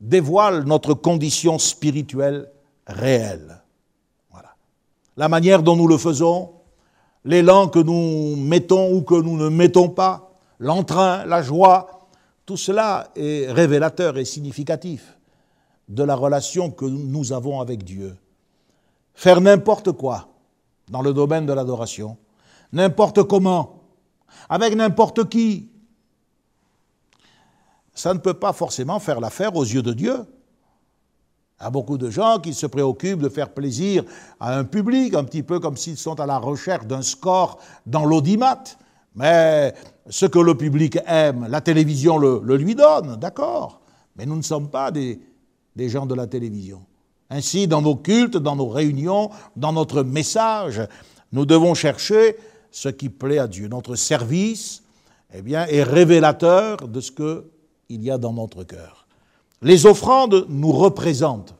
[0.00, 2.50] dévoile notre condition spirituelle
[2.86, 3.62] réelle.
[4.30, 4.54] Voilà.
[5.18, 6.52] La manière dont nous le faisons,
[7.26, 12.08] l'élan que nous mettons ou que nous ne mettons pas, l'entrain, la joie,
[12.46, 15.18] tout cela est révélateur et significatif
[15.86, 18.16] de la relation que nous avons avec Dieu.
[19.14, 20.28] Faire n'importe quoi
[20.88, 22.16] dans le domaine de l'adoration,
[22.72, 23.82] n'importe comment,
[24.48, 25.70] avec n'importe qui.
[27.94, 30.16] Ça ne peut pas forcément faire l'affaire aux yeux de Dieu.
[31.60, 34.04] Il y a beaucoup de gens qui se préoccupent de faire plaisir
[34.40, 38.04] à un public, un petit peu comme s'ils sont à la recherche d'un score dans
[38.04, 38.64] l'audimat.
[39.14, 39.74] Mais
[40.08, 43.80] ce que le public aime, la télévision le, lui donne, d'accord.
[44.16, 45.20] Mais nous ne sommes pas des,
[45.76, 46.84] des gens de la télévision.
[47.30, 50.82] Ainsi, dans nos cultes, dans nos réunions, dans notre message,
[51.30, 52.36] nous devons chercher
[52.72, 53.68] ce qui plaît à Dieu.
[53.68, 54.82] Notre service
[55.32, 59.06] eh est révélateur de ce qu'il y a dans notre cœur.
[59.60, 61.54] Les offrandes nous représentent.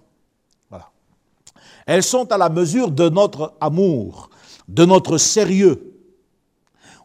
[1.87, 4.31] Elles sont à la mesure de notre amour,
[4.69, 5.95] de notre sérieux,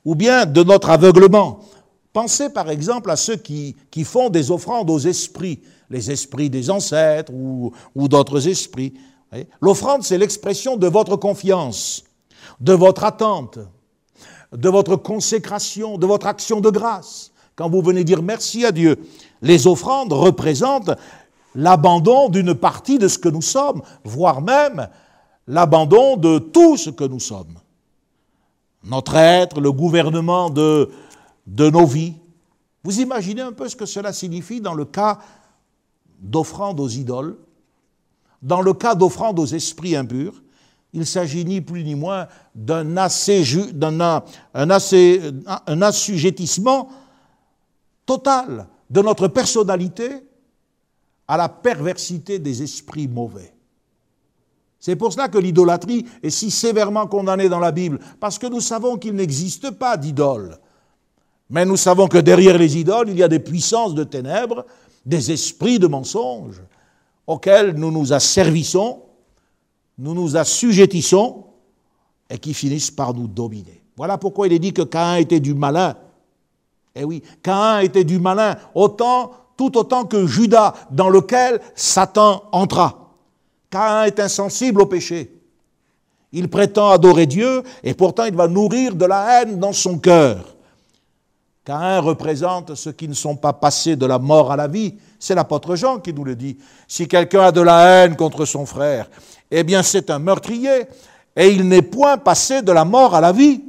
[0.05, 1.59] ou bien de notre aveuglement.
[2.13, 6.69] Pensez par exemple à ceux qui, qui font des offrandes aux esprits, les esprits des
[6.69, 8.93] ancêtres ou, ou d'autres esprits.
[9.61, 12.03] L'offrande, c'est l'expression de votre confiance,
[12.59, 13.59] de votre attente,
[14.51, 17.31] de votre consécration, de votre action de grâce.
[17.55, 18.97] Quand vous venez dire merci à Dieu,
[19.41, 20.91] les offrandes représentent
[21.55, 24.87] l'abandon d'une partie de ce que nous sommes, voire même
[25.47, 27.55] l'abandon de tout ce que nous sommes.
[28.83, 30.91] Notre être, le gouvernement de,
[31.47, 32.13] de nos vies.
[32.83, 35.19] Vous imaginez un peu ce que cela signifie dans le cas
[36.19, 37.37] d'offrande aux idoles,
[38.41, 40.41] dans le cas d'offrande aux esprits impurs
[40.97, 44.71] il s'agit ni plus ni moins d'un un
[45.81, 46.89] assujettissement
[48.05, 50.09] total de notre personnalité
[51.27, 53.53] à la perversité des esprits mauvais.
[54.79, 58.61] C'est pour cela que l'idolâtrie est si sévèrement condamnée dans la Bible, parce que nous
[58.61, 60.57] savons qu'il n'existe pas d'idole.
[61.49, 64.65] Mais nous savons que derrière les idoles, il y a des puissances de ténèbres,
[65.05, 66.61] des esprits de mensonges,
[67.27, 69.03] auxquels nous nous asservissons
[69.97, 71.45] nous nous assujettissons
[72.29, 73.81] et qui finissent par nous dominer.
[73.95, 75.95] Voilà pourquoi il est dit que Caïn était du malin.
[76.95, 83.15] Eh oui, Caïn était du malin, tout autant que Judas, dans lequel Satan entra.
[83.69, 85.33] Caïn est insensible au péché.
[86.31, 90.55] Il prétend adorer Dieu et pourtant il va nourrir de la haine dans son cœur.
[91.63, 94.95] Caïn représente ceux qui ne sont pas passés de la mort à la vie.
[95.19, 96.57] C'est l'apôtre Jean qui nous le dit.
[96.87, 99.09] Si quelqu'un a de la haine contre son frère,
[99.51, 100.85] eh bien c'est un meurtrier,
[101.35, 103.63] et il n'est point passé de la mort à la vie.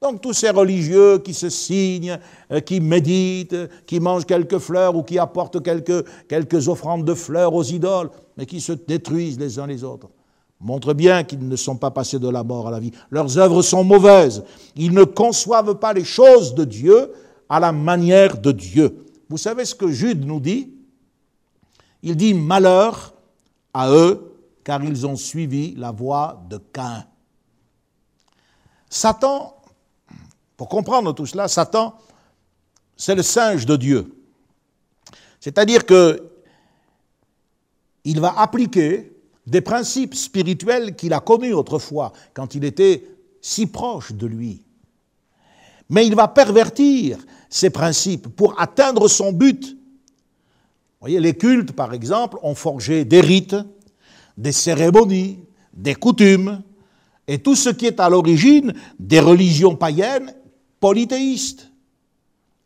[0.00, 2.18] Donc tous ces religieux qui se signent,
[2.52, 7.52] euh, qui méditent, qui mangent quelques fleurs ou qui apportent quelques, quelques offrandes de fleurs
[7.54, 10.08] aux idoles, mais qui se détruisent les uns les autres,
[10.60, 12.92] montrent bien qu'ils ne sont pas passés de la mort à la vie.
[13.10, 14.44] Leurs œuvres sont mauvaises.
[14.76, 17.12] Ils ne conçoivent pas les choses de Dieu
[17.48, 19.04] à la manière de Dieu.
[19.28, 20.70] Vous savez ce que Jude nous dit?
[22.04, 23.14] Il dit malheur
[23.74, 24.32] à eux
[24.68, 27.06] car ils ont suivi la voie de Cain.
[28.90, 29.56] Satan,
[30.58, 31.98] pour comprendre tout cela, Satan,
[32.94, 34.14] c'est le singe de Dieu.
[35.40, 36.22] C'est-à-dire que
[38.04, 39.16] il va appliquer
[39.46, 43.08] des principes spirituels qu'il a connus autrefois, quand il était
[43.40, 44.66] si proche de lui.
[45.88, 47.16] Mais il va pervertir
[47.48, 49.64] ces principes pour atteindre son but.
[49.64, 49.76] Vous
[51.00, 53.56] voyez, les cultes, par exemple, ont forgé des rites,
[54.38, 55.40] des cérémonies,
[55.74, 56.62] des coutumes,
[57.26, 60.32] et tout ce qui est à l'origine des religions païennes
[60.80, 61.70] polythéistes.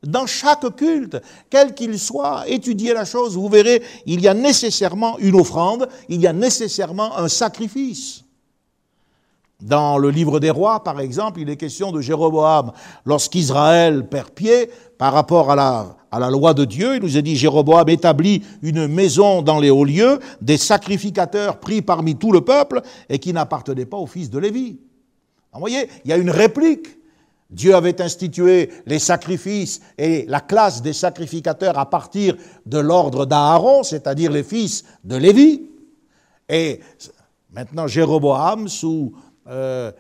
[0.05, 1.17] Dans chaque culte,
[1.49, 6.21] quel qu'il soit, étudiez la chose, vous verrez, il y a nécessairement une offrande, il
[6.21, 8.25] y a nécessairement un sacrifice.
[9.61, 12.73] Dans le livre des rois, par exemple, il est question de Jéroboam.
[13.07, 14.69] Lorsqu'Israël perd pied
[14.99, 18.43] par rapport à la, à la loi de Dieu, il nous a dit Jéroboam établit
[18.61, 23.33] une maison dans les hauts lieux, des sacrificateurs pris parmi tout le peuple et qui
[23.33, 24.79] n'appartenaient pas au fils de Lévi.
[25.55, 26.99] Vous voyez, il y a une réplique.
[27.49, 32.37] Dieu avait institué les sacrifices et la classe des sacrificateurs à partir
[32.67, 35.63] de l'ordre d'Aaron, c'est-à-dire les fils de Lévi.
[36.49, 36.81] Et
[37.53, 39.15] maintenant, Jéroboam, sous
[39.49, 39.91] euh,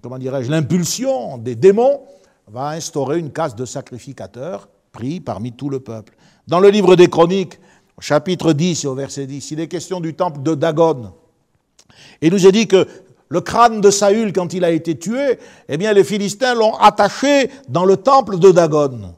[0.00, 2.00] comment dirais-je, l'impulsion des démons,
[2.46, 6.16] va instaurer une caste de sacrificateurs pris parmi tout le peuple.
[6.46, 7.58] Dans le livre des Chroniques,
[8.00, 11.12] chapitre 10 et au verset 10, il est question du temple de Dagon.
[12.20, 12.86] Il nous est dit que
[13.28, 17.50] le crâne de Saül, quand il a été tué, eh bien, les Philistins l'ont attaché
[17.68, 19.14] dans le temple de Dagon.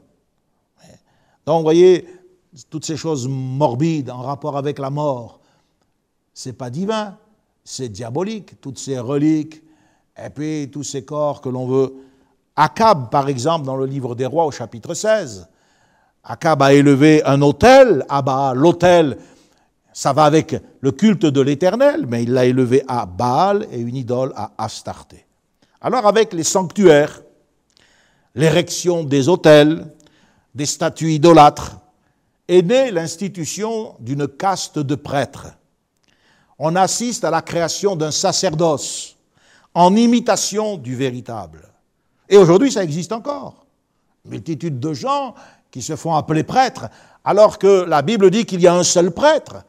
[1.45, 2.05] Donc, vous voyez,
[2.69, 5.39] toutes ces choses morbides en rapport avec la mort,
[6.33, 7.17] c'est pas divin,
[7.63, 8.59] c'est diabolique.
[8.59, 9.61] Toutes ces reliques,
[10.17, 11.93] et puis tous ces corps que l'on veut.
[12.55, 15.47] Akab, par exemple, dans le livre des rois au chapitre 16,
[16.23, 18.57] Akab a élevé un autel à Baal.
[18.57, 19.17] L'autel,
[19.93, 23.95] ça va avec le culte de l'éternel, mais il l'a élevé à Baal et une
[23.95, 25.25] idole à Astarté.
[25.81, 27.21] Alors avec les sanctuaires,
[28.35, 29.91] l'érection des autels,
[30.53, 31.77] des statues idolâtres,
[32.47, 35.47] est née l'institution d'une caste de prêtres.
[36.59, 39.17] On assiste à la création d'un sacerdoce
[39.73, 41.61] en imitation du véritable.
[42.29, 43.65] Et aujourd'hui, ça existe encore.
[44.25, 45.33] Multitude de gens
[45.71, 46.89] qui se font appeler prêtres,
[47.23, 49.63] alors que la Bible dit qu'il y a un seul prêtre,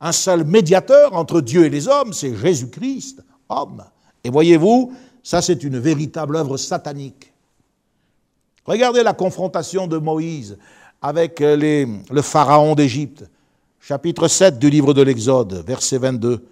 [0.00, 3.82] un seul médiateur entre Dieu et les hommes, c'est Jésus-Christ, homme.
[4.22, 4.92] Et voyez-vous,
[5.22, 7.32] ça c'est une véritable œuvre satanique.
[8.64, 10.58] Regardez la confrontation de Moïse
[11.00, 13.24] avec les, le pharaon d'Égypte,
[13.80, 16.44] chapitre 7 du livre de l'Exode, verset 22.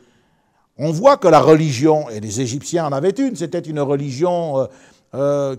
[0.78, 4.68] On voit que la religion, et les Égyptiens en avaient une, c'était une religion
[5.14, 5.56] euh,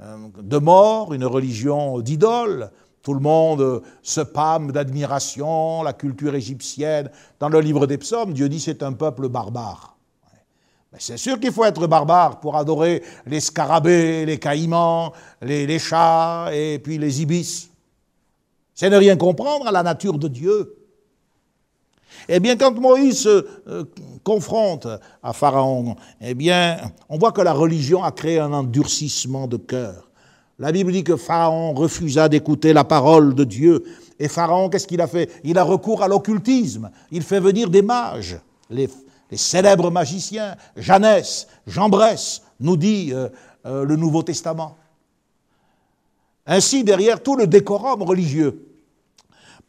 [0.00, 2.70] euh, de mort, une religion d'idole.
[3.02, 7.10] Tout le monde se pâme d'admiration, la culture égyptienne.
[7.38, 9.96] Dans le livre des psaumes, Dieu dit c'est un peuple barbare.
[10.98, 16.50] C'est sûr qu'il faut être barbare pour adorer les scarabées, les caïmans, les, les chats
[16.52, 17.70] et puis les ibis.
[18.74, 20.79] C'est ne rien comprendre à la nature de Dieu.
[22.28, 23.84] Eh bien, quand Moïse se euh,
[24.24, 24.86] confronte
[25.22, 30.10] à Pharaon, eh bien, on voit que la religion a créé un endurcissement de cœur.
[30.58, 33.82] La Bible dit que Pharaon refusa d'écouter la parole de Dieu.
[34.18, 35.30] Et Pharaon, qu'est-ce qu'il a fait?
[35.42, 36.90] Il a recours à l'occultisme.
[37.10, 38.38] Il fait venir des mages,
[38.68, 38.88] les,
[39.32, 43.28] célèbres magiciens, Jeannès, Jean Bresse, nous dit euh,
[43.64, 44.76] euh, le Nouveau Testament.
[46.46, 48.69] Ainsi, derrière tout le décorum religieux,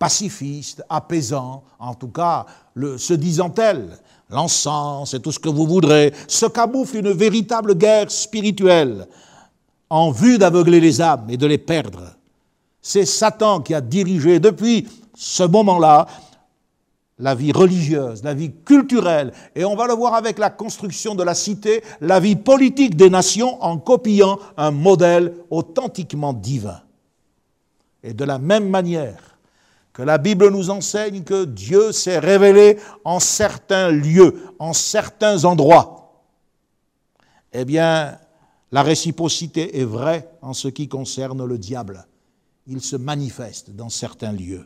[0.01, 3.99] pacifiste, apaisant, en tout cas, se disant-elle,
[4.31, 9.07] l'encens et tout ce que vous voudrez, se camoufle une véritable guerre spirituelle
[9.91, 12.15] en vue d'aveugler les âmes et de les perdre.
[12.81, 16.07] C'est Satan qui a dirigé depuis ce moment-là
[17.19, 21.21] la vie religieuse, la vie culturelle, et on va le voir avec la construction de
[21.21, 26.81] la cité, la vie politique des nations en copiant un modèle authentiquement divin.
[28.01, 29.30] Et de la même manière,
[29.93, 36.23] que la Bible nous enseigne que Dieu s'est révélé en certains lieux, en certains endroits.
[37.51, 38.17] Eh bien,
[38.71, 42.07] la réciprocité est vraie en ce qui concerne le diable.
[42.67, 44.65] Il se manifeste dans certains lieux.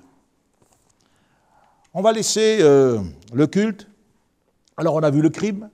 [1.94, 3.02] On va laisser euh,
[3.34, 3.88] le culte.
[4.78, 5.70] Alors on a vu le crime,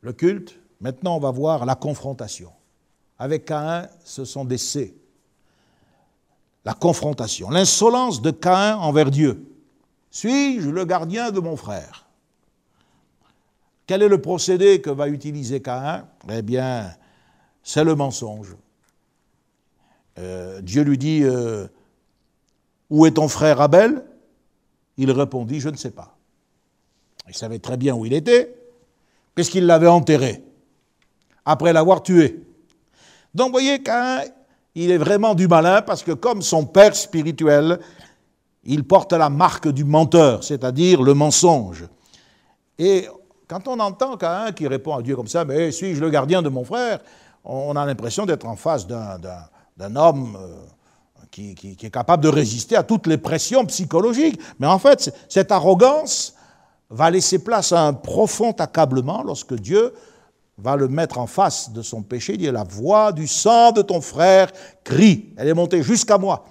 [0.00, 0.58] le culte.
[0.80, 2.50] Maintenant on va voir la confrontation.
[3.18, 4.96] Avec Caïn, ce sont des C
[6.64, 9.46] la confrontation, l'insolence de Caïn envers Dieu.
[10.10, 12.06] Suis-je le gardien de mon frère?
[13.86, 16.06] Quel est le procédé que va utiliser Caïn?
[16.30, 16.90] Eh bien,
[17.62, 18.56] c'est le mensonge.
[20.18, 21.66] Euh, Dieu lui dit euh,
[22.88, 24.04] Où est ton frère Abel?
[24.96, 26.16] Il répondit Je ne sais pas.
[27.28, 28.54] Il savait très bien où il était,
[29.34, 30.44] puisqu'il l'avait enterré,
[31.44, 32.42] après l'avoir tué.
[33.34, 34.24] Donc, voyez, Caïn
[34.74, 37.78] il est vraiment du malin parce que comme son père spirituel,
[38.64, 41.84] il porte la marque du menteur, c'est-à-dire le mensonge.
[42.78, 43.06] Et
[43.46, 46.48] quand on entend quelqu'un qui répond à Dieu comme ça, mais suis-je le gardien de
[46.48, 46.98] mon frère
[47.44, 50.56] On a l'impression d'être en face d'un homme euh,
[51.30, 54.40] qui, qui, est capable de résister à toutes les pressions psychologiques.
[54.58, 56.34] Mais en fait, cette arrogance
[56.90, 59.92] va laisser place à un profond accablement lorsque Dieu
[60.58, 63.82] va le mettre en face de son péché, il dit, la voix du sang de
[63.82, 64.50] ton frère
[64.84, 66.44] crie, elle est montée jusqu'à moi.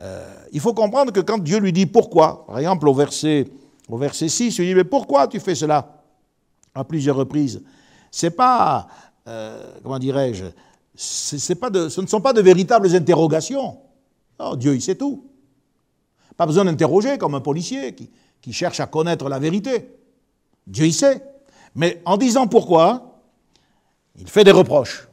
[0.00, 3.48] Euh, il faut comprendre que quand Dieu lui dit pourquoi, par exemple au verset,
[3.88, 6.02] au verset 6, il dit, mais pourquoi tu fais cela
[6.74, 7.62] à plusieurs reprises?
[8.10, 8.86] C'est pas,
[9.26, 10.44] euh, comment dirais-je,
[10.94, 13.78] c'est pas de, ce ne sont pas de véritables interrogations.
[14.56, 15.24] Dieu, il sait tout.
[16.36, 18.08] Pas besoin d'interroger comme un policier qui,
[18.40, 19.96] qui cherche à connaître la vérité.
[20.66, 21.22] Dieu, il sait.
[21.74, 23.20] Mais en disant pourquoi,
[24.16, 25.08] il fait des reproches.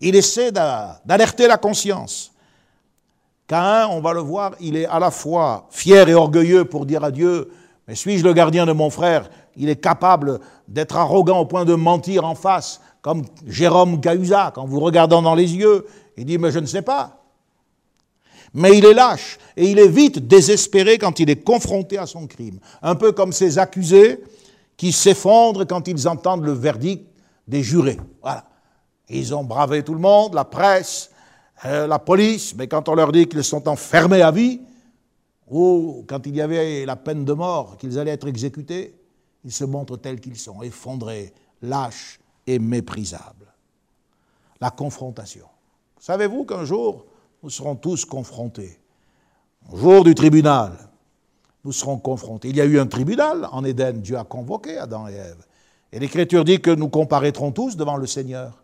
[0.00, 2.32] Il essaie d'alerter la conscience.
[3.46, 7.04] Cain, on va le voir, il est à la fois fier et orgueilleux pour dire
[7.04, 7.52] à Dieu,
[7.86, 9.28] mais suis-je le gardien de mon frère?
[9.56, 14.64] Il est capable d'être arrogant au point de mentir en face, comme Jérôme Cahuzac, en
[14.64, 15.86] vous regardant dans les yeux.
[16.16, 17.22] Il dit, mais je ne sais pas.
[18.54, 22.26] Mais il est lâche et il est vite désespéré quand il est confronté à son
[22.26, 22.58] crime.
[22.82, 24.22] Un peu comme ces accusés
[24.76, 27.06] qui s'effondrent quand ils entendent le verdict
[27.46, 27.98] des jurés.
[28.20, 28.44] Voilà.
[29.08, 31.10] Ils ont bravé tout le monde, la presse,
[31.64, 34.60] euh, la police, mais quand on leur dit qu'ils sont enfermés à vie,
[35.48, 38.94] ou quand il y avait la peine de mort, qu'ils allaient être exécutés,
[39.44, 43.52] ils se montrent tels qu'ils sont, effondrés, lâches et méprisables.
[44.60, 45.46] La confrontation.
[45.98, 47.04] Savez-vous qu'un jour,
[47.42, 48.78] nous serons tous confrontés,
[49.70, 50.72] au jour du tribunal,
[51.64, 52.48] nous serons confrontés.
[52.48, 55.44] Il y a eu un tribunal en Éden, Dieu a convoqué Adam et Ève.
[55.92, 58.62] Et l'Écriture dit que nous comparaîtrons tous devant le Seigneur.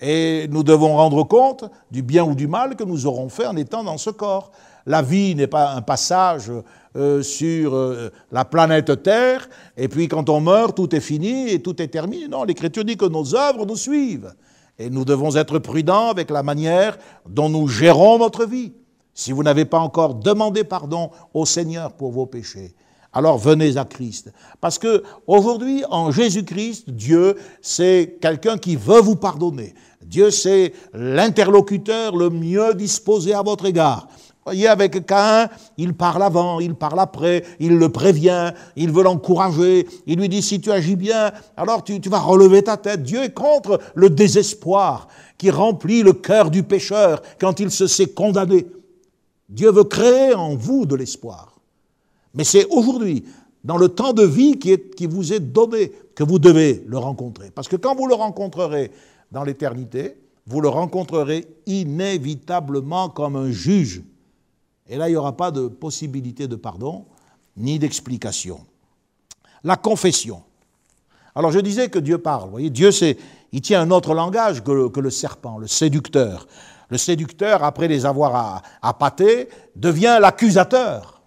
[0.00, 3.56] Et nous devons rendre compte du bien ou du mal que nous aurons fait en
[3.56, 4.52] étant dans ce corps.
[4.86, 6.52] la vie n'est pas un passage
[6.96, 11.60] euh, sur euh, la planète Terre, et puis quand on meurt, tout est fini et
[11.60, 12.28] tout est terminé.
[12.28, 14.32] Non, l'Écriture dit que nos œuvres nous suivent.
[14.78, 16.96] Et nous devons être prudents avec la manière
[17.28, 18.72] dont nous gérons notre vie.
[19.18, 22.76] Si vous n'avez pas encore demandé pardon au Seigneur pour vos péchés,
[23.12, 24.32] alors venez à Christ.
[24.60, 29.74] Parce que aujourd'hui, en Jésus-Christ, Dieu, c'est quelqu'un qui veut vous pardonner.
[30.06, 34.06] Dieu, c'est l'interlocuteur le mieux disposé à votre égard.
[34.44, 35.48] Voyez, avec Cain,
[35.78, 40.42] il parle avant, il parle après, il le prévient, il veut l'encourager, il lui dit
[40.42, 43.02] si tu agis bien, alors tu, tu vas relever ta tête.
[43.02, 45.08] Dieu est contre le désespoir
[45.38, 48.64] qui remplit le cœur du pécheur quand il se sait condamné.
[49.48, 51.58] Dieu veut créer en vous de l'espoir.
[52.34, 53.24] Mais c'est aujourd'hui,
[53.64, 57.50] dans le temps de vie qui, vous est donné, que vous devez le rencontrer.
[57.50, 58.90] Parce que quand vous le rencontrerez
[59.32, 64.02] dans l'éternité, vous le rencontrerez inévitablement comme un juge.
[64.88, 67.04] Et là, il n'y aura pas de possibilité de pardon
[67.56, 68.60] ni d'explication.
[69.64, 70.42] La confession.
[71.34, 72.44] Alors je disais que Dieu parle.
[72.44, 72.90] Vous voyez, Dieu,
[73.52, 76.46] il tient un autre langage que le, serpent, le séducteur.
[76.90, 81.20] Le séducteur, après les avoir appâtés, devient l'accusateur.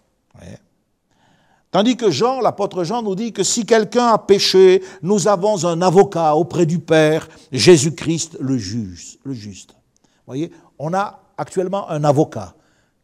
[1.72, 5.82] Tandis que Jean, l'apôtre Jean, nous dit que si quelqu'un a péché, nous avons un
[5.82, 9.74] avocat auprès du Père, Jésus-Christ le, juge, le juste.
[10.28, 12.56] Voyez, on a actuellement un avocat,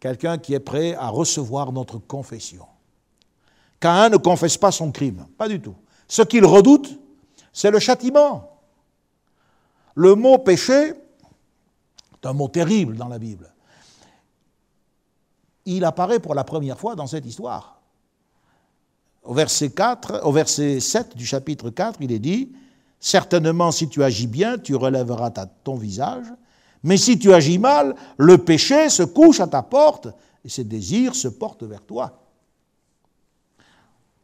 [0.01, 2.65] quelqu'un qui est prêt à recevoir notre confession.
[3.79, 5.75] Caïn ne confesse pas son crime, pas du tout.
[6.07, 6.99] Ce qu'il redoute,
[7.53, 8.59] c'est le châtiment.
[9.95, 10.93] Le mot péché,
[12.21, 13.53] c'est un mot terrible dans la Bible.
[15.65, 17.81] Il apparaît pour la première fois dans cette histoire.
[19.23, 22.53] Au verset, 4, au verset 7 du chapitre 4, il est dit,
[22.99, 25.31] Certainement si tu agis bien, tu relèveras
[25.63, 26.25] ton visage,
[26.83, 30.07] mais si tu agis mal, le péché se couche à ta porte
[30.43, 32.23] et ses désirs se portent vers toi.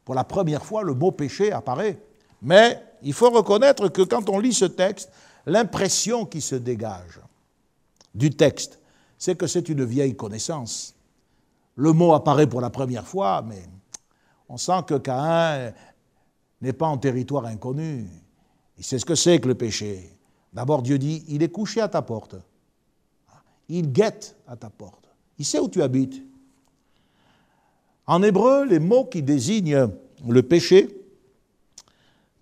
[0.06, 2.00] Pour la première fois, le mot péché apparaît.
[2.42, 5.12] Mais il faut reconnaître que quand on lit ce texte,
[5.46, 7.20] l'impression qui se dégage
[8.14, 8.80] du texte,
[9.18, 10.96] c'est que c'est une vieille connaissance.
[11.76, 13.64] Le mot apparaît pour la première fois, mais
[14.50, 15.74] on sent que Caïn
[16.62, 18.08] n'est pas en territoire inconnu.
[18.78, 20.16] Il sait ce que c'est que le péché.
[20.52, 22.36] D'abord, Dieu dit, il est couché à ta porte.
[23.70, 25.10] Il guette à ta porte.
[25.40, 26.22] Il sait où tu habites.
[28.06, 29.88] En hébreu, les mots qui désignent
[30.28, 30.90] le péché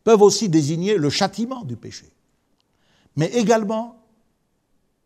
[0.03, 2.11] peuvent aussi désigner le châtiment du péché.
[3.15, 4.01] Mais également,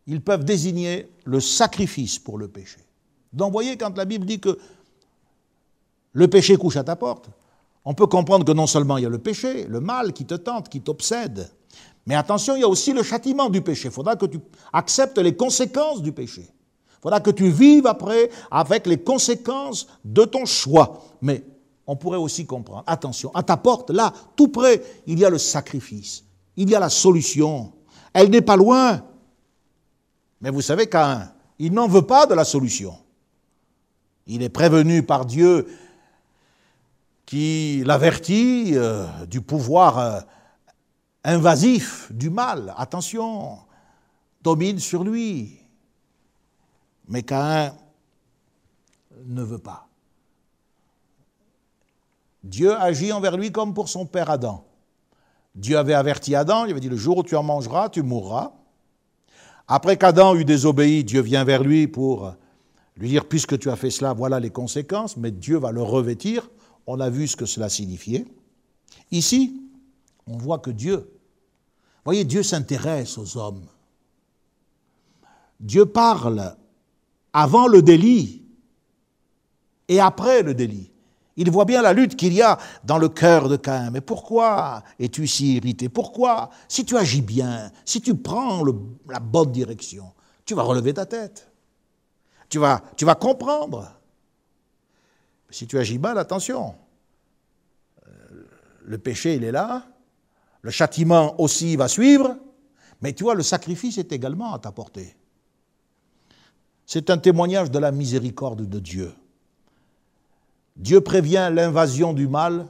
[0.06, 2.78] ils peuvent désigner le sacrifice pour le péché.
[3.32, 4.58] Donc, voyez, quand la Bible dit que
[6.12, 7.28] le péché couche à ta porte.
[7.84, 10.34] On peut comprendre que non seulement il y a le péché, le mal qui te
[10.34, 11.50] tente, qui t'obsède,
[12.06, 13.88] mais attention, il y a aussi le châtiment du péché.
[13.88, 14.38] Il faudra que tu
[14.72, 16.42] acceptes les conséquences du péché.
[16.48, 21.02] Il faudra que tu vives après avec les conséquences de ton choix.
[21.20, 21.44] Mais
[21.86, 25.38] on pourrait aussi comprendre, attention, à ta porte, là, tout près, il y a le
[25.38, 26.24] sacrifice,
[26.56, 27.72] il y a la solution.
[28.12, 29.02] Elle n'est pas loin.
[30.40, 32.98] Mais vous savez qu'un, il n'en veut pas de la solution.
[34.26, 35.66] Il est prévenu par Dieu
[37.24, 40.20] qui l'avertit euh, du pouvoir euh,
[41.24, 42.74] invasif du mal.
[42.76, 43.58] Attention,
[44.42, 45.58] domine sur lui.
[47.08, 47.74] Mais Caïn
[49.24, 49.88] ne veut pas.
[52.42, 54.64] Dieu agit envers lui comme pour son père Adam.
[55.54, 58.52] Dieu avait averti Adam, il avait dit le jour où tu en mangeras, tu mourras.
[59.68, 62.34] Après qu'Adam eut désobéi, Dieu vient vers lui pour
[62.96, 66.48] lui dire puisque tu as fait cela, voilà les conséquences, mais Dieu va le revêtir
[66.86, 68.24] on a vu ce que cela signifiait.
[69.10, 69.60] Ici,
[70.26, 71.10] on voit que Dieu,
[72.04, 73.66] voyez, Dieu s'intéresse aux hommes.
[75.58, 76.56] Dieu parle
[77.32, 78.42] avant le délit
[79.88, 80.90] et après le délit.
[81.36, 83.90] Il voit bien la lutte qu'il y a dans le cœur de Caïn.
[83.90, 85.88] Mais pourquoi es-tu si irrité?
[85.88, 88.64] Pourquoi Si tu agis bien, si tu prends
[89.08, 90.12] la bonne direction,
[90.46, 91.50] tu vas relever ta tête.
[92.48, 93.92] Tu vas, tu vas comprendre.
[95.50, 96.74] Si tu agis mal, attention.
[98.06, 98.10] Euh,
[98.84, 99.86] le péché, il est là.
[100.62, 102.36] Le châtiment aussi va suivre.
[103.02, 105.16] Mais tu vois, le sacrifice est également à ta portée.
[106.86, 109.12] C'est un témoignage de la miséricorde de Dieu.
[110.76, 112.66] Dieu prévient l'invasion du mal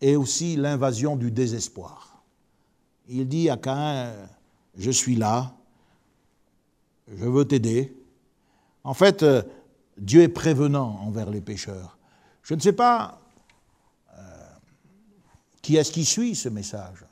[0.00, 2.22] et aussi l'invasion du désespoir.
[3.08, 4.12] Il dit à Caïn,
[4.76, 5.54] je suis là,
[7.08, 7.96] je veux t'aider.
[8.84, 9.42] En fait, euh,
[9.96, 11.98] Dieu est prévenant envers les pécheurs.
[12.42, 13.20] Je ne sais pas
[14.16, 14.22] euh,
[15.62, 17.04] qui est-ce qui suit ce message,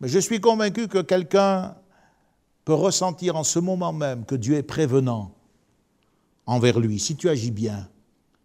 [0.00, 1.74] mais je suis convaincu que quelqu'un
[2.64, 5.34] peut ressentir en ce moment même que Dieu est prévenant
[6.46, 7.88] envers lui, si tu agis bien,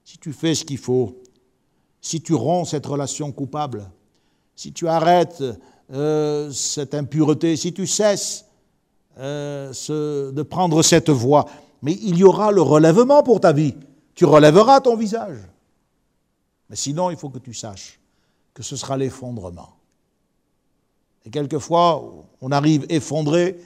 [0.10, 1.22] si tu fais ce qu'il faut,
[2.02, 3.92] si tu romps cette relation coupable,
[4.56, 5.44] si tu arrêtes
[5.92, 8.44] euh, cette impureté, si tu cesses
[9.20, 9.72] euh,
[10.32, 11.46] de prendre cette voie,
[11.84, 13.76] mais il y aura le relèvement pour ta vie.
[14.16, 15.38] Tu relèveras ton visage.
[16.72, 18.00] Mais sinon, il faut que tu saches
[18.56, 19.76] que ce sera l'effondrement.
[21.24, 23.60] Et quelquefois, on arrive effondré,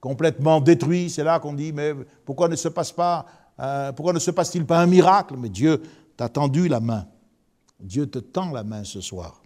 [0.00, 1.08] complètement détruit.
[1.08, 3.26] C'est là qu'on dit, mais pourquoi ne se passe pas,
[3.60, 5.34] euh, pourquoi ne se passe-t-il pas un miracle?
[5.38, 5.82] Mais Dieu
[6.16, 7.06] t'a tendu la main.
[7.80, 9.42] Dieu te tend la main ce soir.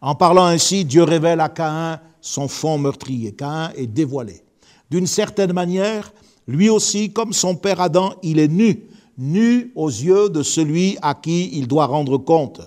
[0.00, 3.32] En parlant ainsi, Dieu révèle à Caïn son fond meurtrier.
[3.32, 4.42] Caïn est dévoilé.
[4.90, 6.12] D'une certaine manière,
[6.46, 8.84] lui aussi, comme son père Adam, il est nu,
[9.18, 12.62] nu aux yeux de celui à qui il doit rendre compte.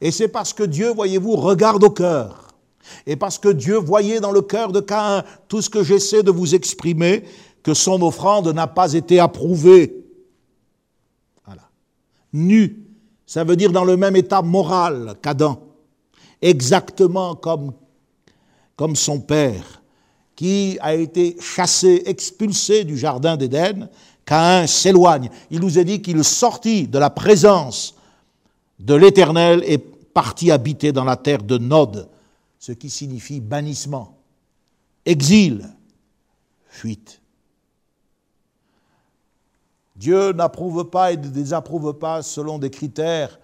[0.00, 2.54] Et c'est parce que Dieu, voyez-vous, regarde au cœur.
[3.06, 6.30] Et parce que Dieu voyait dans le cœur de Caïn tout ce que j'essaie de
[6.30, 7.24] vous exprimer,
[7.66, 9.92] que son offrande n'a pas été approuvée.
[11.44, 11.68] Voilà.
[12.32, 12.86] Nu,
[13.26, 15.60] ça veut dire dans le même état moral qu'Adam,
[16.40, 19.82] exactement comme, son père,
[20.36, 23.88] qui a été chassé, expulsé du jardin d'Éden,
[24.24, 25.28] Caïn s'éloigne.
[25.50, 27.96] Il nous est dit qu'il sortit de la présence
[28.78, 32.08] de l'Éternel et partit habiter dans la terre de Nod,
[32.60, 34.16] ce qui signifie bannissement,
[35.04, 35.68] exil,
[36.68, 37.20] fuite.
[39.96, 43.40] Dieu n'approuve pas et ne désapprouve pas selon des critères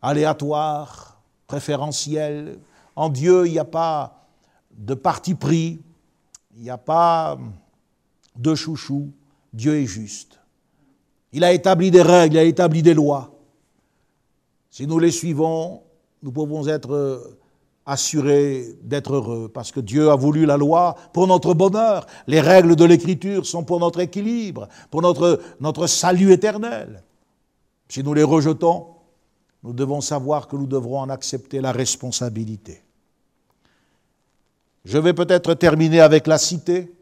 [0.00, 2.58] aléatoires, préférentiels.
[2.94, 4.26] En Dieu, il n'y a pas
[4.70, 5.82] de parti pris,
[6.56, 7.38] il n'y a pas
[8.36, 9.12] de chouchou.
[9.52, 10.38] Dieu est juste.
[11.32, 13.32] Il a établi des règles, il a établi des lois.
[14.70, 15.82] Si nous les suivons,
[16.22, 17.36] nous pouvons être
[17.86, 22.06] assurés d'être heureux, parce que Dieu a voulu la loi pour notre bonheur.
[22.26, 27.02] Les règles de l'Écriture sont pour notre équilibre, pour notre, notre salut éternel.
[27.88, 28.86] Si nous les rejetons,
[29.62, 32.82] nous devons savoir que nous devrons en accepter la responsabilité.
[34.84, 36.92] Je vais peut-être terminer avec la cité,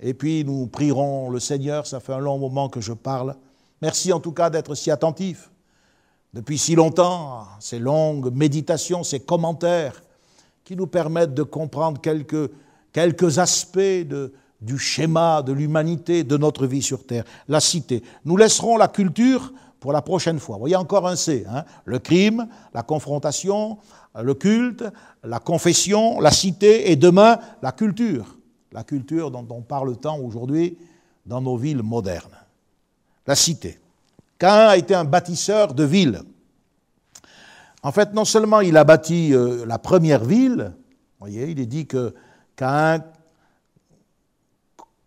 [0.00, 3.36] et puis nous prierons le Seigneur, ça fait un long moment que je parle.
[3.82, 5.50] Merci en tout cas d'être si attentif
[6.32, 10.02] depuis si longtemps, ces longues méditations, ces commentaires
[10.64, 14.06] qui nous permettent de comprendre quelques, aspects
[14.60, 18.02] du schéma de l'humanité, de notre vie sur Terre, la cité.
[18.24, 20.56] Nous laisserons la culture pour la prochaine fois.
[20.56, 23.78] Vous voyez encore un C, hein le crime, la confrontation,
[24.14, 24.84] le culte,
[25.24, 28.36] la confession, la cité et demain la culture.
[28.72, 30.78] La culture dont on parle tant aujourd'hui
[31.26, 32.36] dans nos villes modernes.
[33.26, 33.79] La cité.
[34.40, 36.22] Cain a été un bâtisseur de villes.
[37.82, 40.72] En fait, non seulement il a bâti euh, la première ville,
[41.18, 42.14] voyez, il est dit que
[42.56, 43.04] Cain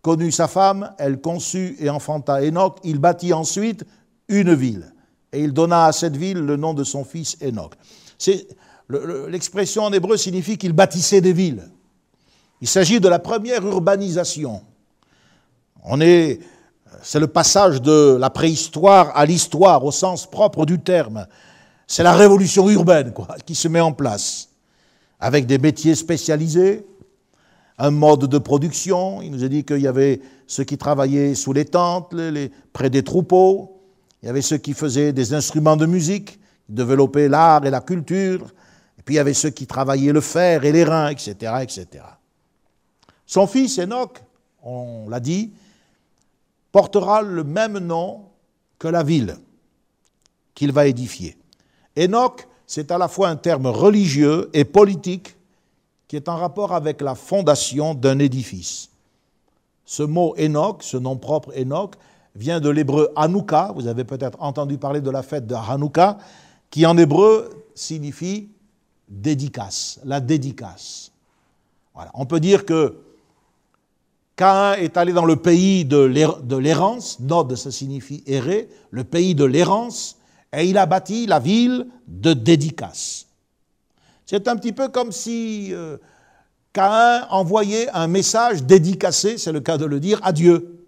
[0.04, 3.84] connut sa femme, elle conçut et enfanta Enoch, il bâtit ensuite
[4.28, 4.94] une ville.
[5.32, 7.74] Et il donna à cette ville le nom de son fils Enoch.
[9.30, 11.72] L'expression en hébreu signifie qu'il bâtissait des villes.
[12.62, 14.62] Il s'agit de la première urbanisation.
[15.84, 16.40] On est
[17.04, 21.28] c'est le passage de la préhistoire à l'histoire au sens propre du terme.
[21.86, 24.50] C'est la révolution urbaine quoi, qui se met en place,
[25.20, 26.88] avec des métiers spécialisés,
[27.78, 29.22] un mode de production.
[29.22, 32.16] Il nous a dit qu'il y avait ceux qui travaillaient sous les tentes,
[32.72, 33.82] près des troupeaux.
[34.22, 37.82] Il y avait ceux qui faisaient des instruments de musique, qui développaient l'art et la
[37.82, 38.46] culture.
[38.98, 42.06] Et puis il y avait ceux qui travaillaient le fer et les reins, etc., etc.
[43.26, 44.24] Son fils Enoch,
[44.64, 45.52] on l'a dit,
[46.74, 48.26] portera le même nom
[48.80, 49.38] que la ville
[50.54, 51.38] qu'il va édifier.
[51.98, 55.38] Enoch, c'est à la fois un terme religieux et politique
[56.08, 58.90] qui est en rapport avec la fondation d'un édifice.
[59.86, 61.96] Ce mot Enoch, ce nom propre Enoch,
[62.36, 63.72] vient de l'hébreu Hanouka.
[63.76, 66.18] Vous avez peut-être entendu parler de la fête de Hanouka,
[66.72, 68.50] qui en hébreu signifie
[69.08, 71.12] dédicace, la dédicace.
[71.94, 72.10] Voilà.
[72.16, 72.98] On peut dire que
[74.36, 79.46] Caïn est allé dans le pays de l'errance, Nod ça signifie errer, le pays de
[79.46, 80.18] l'errance,
[80.52, 83.28] et il a bâti la ville de dédicace.
[84.26, 85.98] C'est un petit peu comme si euh,
[86.74, 90.80] Caïn envoyait un message dédicacé, c'est le cas de le dire, à Dieu.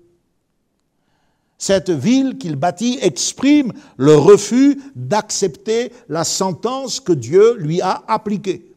[1.57, 8.74] Cette ville qu'il bâtit exprime le refus d'accepter la sentence que Dieu lui a appliquée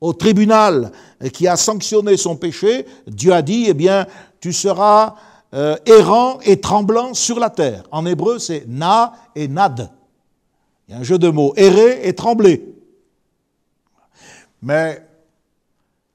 [0.00, 0.92] au tribunal
[1.32, 4.06] qui a sanctionné son péché, Dieu a dit, eh bien,
[4.40, 5.16] tu seras
[5.54, 7.84] euh, errant et tremblant sur la terre.
[7.90, 9.90] En hébreu, c'est na et nad.
[10.86, 12.74] Il y a un jeu de mots, errer et trembler.
[14.62, 15.02] Mais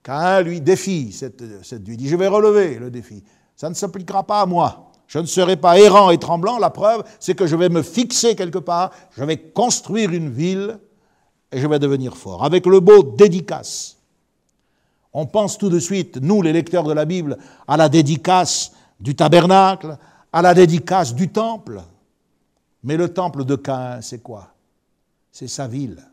[0.02, 3.24] Cain lui défie, cette, cette, lui dit, je vais relever le défi.
[3.56, 4.92] Ça ne s'appliquera pas à moi.
[5.08, 6.58] Je ne serai pas errant et tremblant.
[6.58, 10.80] La preuve, c'est que je vais me fixer quelque part, je vais construire une ville
[11.54, 12.43] et je vais devenir fort.
[12.43, 13.97] Avec le mot dédicace,
[15.14, 17.38] on pense tout de suite, nous les lecteurs de la Bible,
[17.68, 19.97] à la dédicace du tabernacle,
[20.32, 21.82] à la dédicace du temple.
[22.84, 24.49] Mais le temple de Caïn, c'est quoi?
[25.32, 26.04] C'est sa ville.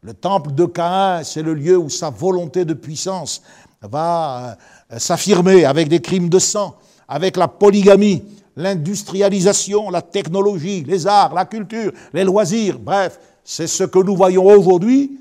[0.00, 3.42] Le temple de Caïn, c'est le lieu où sa volonté de puissance
[3.82, 4.56] va
[4.90, 6.76] euh, s'affirmer avec des crimes de sang,
[7.06, 8.24] avec la polygamie,
[8.56, 14.46] l'industrialisation, la technologie, les arts, la culture, les loisirs, bref, c'est ce que nous voyons
[14.46, 15.18] aujourd'hui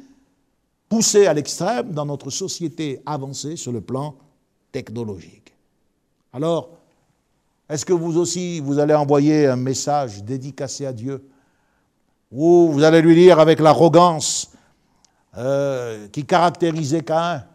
[0.90, 4.16] poussé à l'extrême dans notre société avancée sur le plan
[4.72, 5.54] technologique.
[6.34, 6.70] Alors,
[7.70, 11.26] est-ce que vous aussi, vous allez envoyer un message dédicacé à Dieu?
[12.32, 14.52] Ou vous allez lui dire avec l'arrogance
[15.38, 17.46] euh, qui caractérisait Caïn?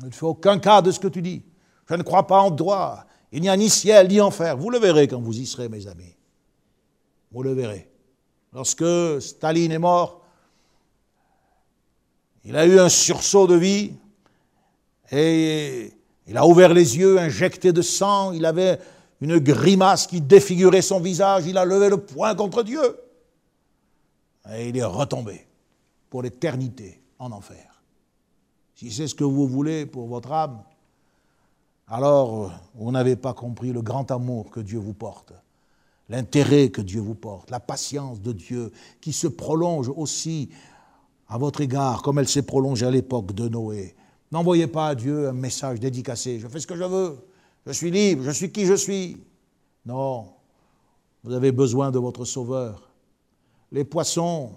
[0.00, 1.42] Je ne fais aucun cas de ce que tu dis.
[1.88, 3.04] Je ne crois pas en droit.
[3.32, 4.56] Il n'y a ni ciel ni enfer.
[4.56, 6.14] Vous le verrez quand vous y serez, mes amis.
[7.30, 7.90] Vous le verrez.
[8.52, 8.84] Lorsque
[9.20, 10.22] Staline est mort,
[12.44, 13.92] il a eu un sursaut de vie
[15.10, 15.92] et
[16.26, 18.78] il a ouvert les yeux, injecté de sang, il avait
[19.20, 22.98] une grimace qui défigurait son visage, il a levé le poing contre Dieu.
[24.54, 25.46] Et il est retombé
[26.08, 27.82] pour l'éternité en enfer.
[28.74, 30.62] Si c'est ce que vous voulez pour votre âme,
[31.88, 35.32] alors vous n'avez pas compris le grand amour que Dieu vous porte,
[36.08, 40.50] l'intérêt que Dieu vous porte, la patience de Dieu qui se prolonge aussi
[41.28, 43.94] à votre égard comme elle s'est prolongée à l'époque de Noé.
[44.32, 47.18] N'envoyez pas à Dieu un message dédicacé, je fais ce que je veux,
[47.66, 49.22] je suis libre, je suis qui je suis.
[49.84, 50.32] Non,
[51.22, 52.90] vous avez besoin de votre sauveur.
[53.70, 54.52] Les poissons,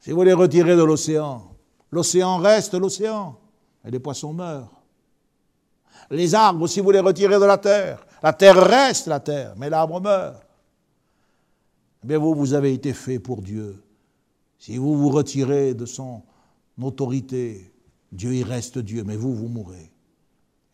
[0.00, 1.42] si vous les retirez de l'océan,
[1.90, 3.36] l'océan reste l'océan
[3.84, 4.70] et les poissons meurent.
[6.10, 9.70] Les arbres, si vous les retirez de la terre, la terre reste la terre, mais
[9.70, 10.42] l'arbre meurt.
[12.04, 13.82] Mais vous, vous avez été fait pour Dieu.
[14.58, 16.22] Si vous vous retirez de son
[16.80, 17.72] autorité,
[18.12, 19.90] Dieu y reste Dieu, mais vous, vous mourrez.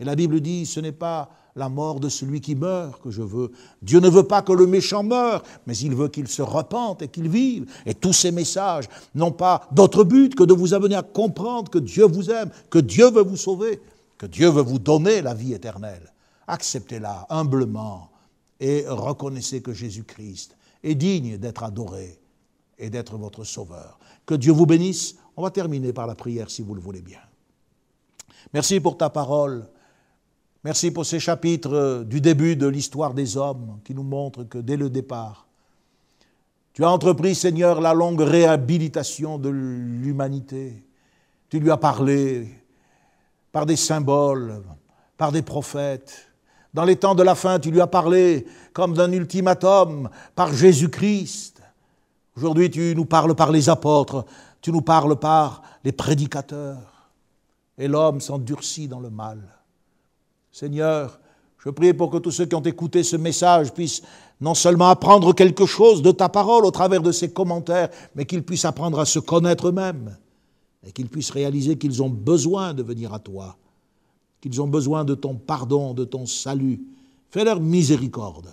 [0.01, 3.22] Et la Bible dit, ce n'est pas la mort de celui qui meurt que je
[3.22, 3.51] veux.
[3.83, 7.09] Dieu ne veut pas que le méchant meure, mais il veut qu'il se repente et
[7.09, 7.70] qu'il vive.
[7.85, 11.79] Et tous ces messages n'ont pas d'autre but que de vous amener à comprendre que
[11.79, 13.81] Dieu vous aime, que Dieu veut vous sauver,
[14.16, 16.12] que Dieu veut vous donner la vie éternelle.
[16.47, 18.11] Acceptez-la humblement
[18.61, 22.18] et reconnaissez que Jésus-Christ est digne d'être adoré
[22.79, 23.99] et d'être votre sauveur.
[24.26, 25.16] Que Dieu vous bénisse.
[25.37, 27.20] On va terminer par la prière si vous le voulez bien.
[28.53, 29.68] Merci pour ta parole.
[30.64, 34.76] Merci pour ces chapitres du début de l'histoire des hommes qui nous montrent que dès
[34.76, 35.47] le départ,
[36.72, 40.85] tu as entrepris, Seigneur, la longue réhabilitation de l'humanité.
[41.49, 42.49] Tu lui as parlé
[43.51, 44.62] par des symboles,
[45.16, 46.28] par des prophètes.
[46.74, 51.62] Dans les temps de la fin, tu lui as parlé comme d'un ultimatum par Jésus-Christ.
[52.36, 54.24] Aujourd'hui, tu nous parles par les apôtres,
[54.60, 57.10] tu nous parles par les prédicateurs.
[57.78, 59.40] Et l'homme s'endurcit dans le mal.
[60.50, 61.18] Seigneur,
[61.58, 64.02] je prie pour que tous ceux qui ont écouté ce message puissent
[64.40, 68.44] non seulement apprendre quelque chose de ta parole au travers de ces commentaires, mais qu'ils
[68.44, 70.16] puissent apprendre à se connaître eux-mêmes
[70.86, 73.56] et qu'ils puissent réaliser qu'ils ont besoin de venir à toi,
[74.41, 76.82] qu'ils ont besoin de ton pardon, de ton salut.
[77.30, 78.49] Fais leur miséricorde.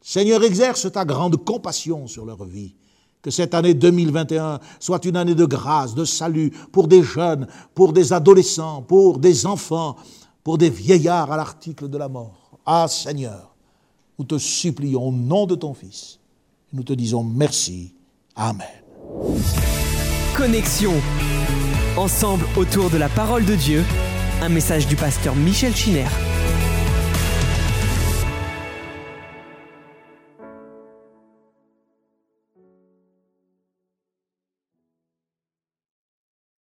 [0.00, 2.74] Seigneur, exerce ta grande compassion sur leur vie.
[3.22, 7.94] Que cette année 2021 soit une année de grâce, de salut pour des jeunes, pour
[7.94, 9.96] des adolescents, pour des enfants,
[10.42, 12.58] pour des vieillards à l'article de la mort.
[12.66, 13.54] Ah Seigneur,
[14.18, 16.20] nous te supplions au nom de ton Fils.
[16.74, 17.94] Nous te disons merci.
[18.36, 18.66] Amen.
[20.36, 20.92] Connexion.
[21.96, 23.84] Ensemble autour de la parole de Dieu.
[24.44, 26.04] Un message du pasteur Michel Chiner.